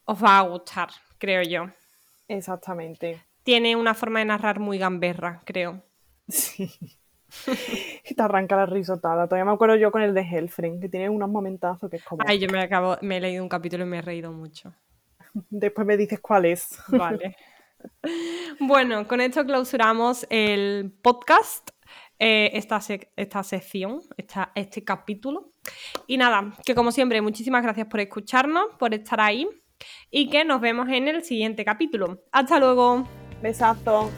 [0.05, 1.67] os va a gustar, creo yo.
[2.27, 3.25] Exactamente.
[3.45, 5.83] Tiene una forma de narrar muy gamberra, creo.
[6.29, 6.71] Sí.
[8.09, 9.27] y te arranca la risotada.
[9.27, 12.23] Todavía me acuerdo yo con el de Hellfring, que tiene unos momentazos que es como.
[12.27, 14.73] Ay, yo me acabo, me he leído un capítulo y me he reído mucho.
[15.51, 16.79] Después me dices cuál es.
[16.89, 17.37] Vale.
[18.61, 21.71] bueno, con esto clausuramos el podcast,
[22.19, 22.81] eh, esta,
[23.17, 24.01] esta, sección,
[24.55, 25.53] este capítulo.
[26.07, 29.49] Y nada, que como siempre, muchísimas gracias por escucharnos, por estar ahí
[30.11, 32.23] y que nos vemos en el siguiente capítulo.
[32.33, 33.07] Hasta luego.
[33.43, 34.11] Besazo.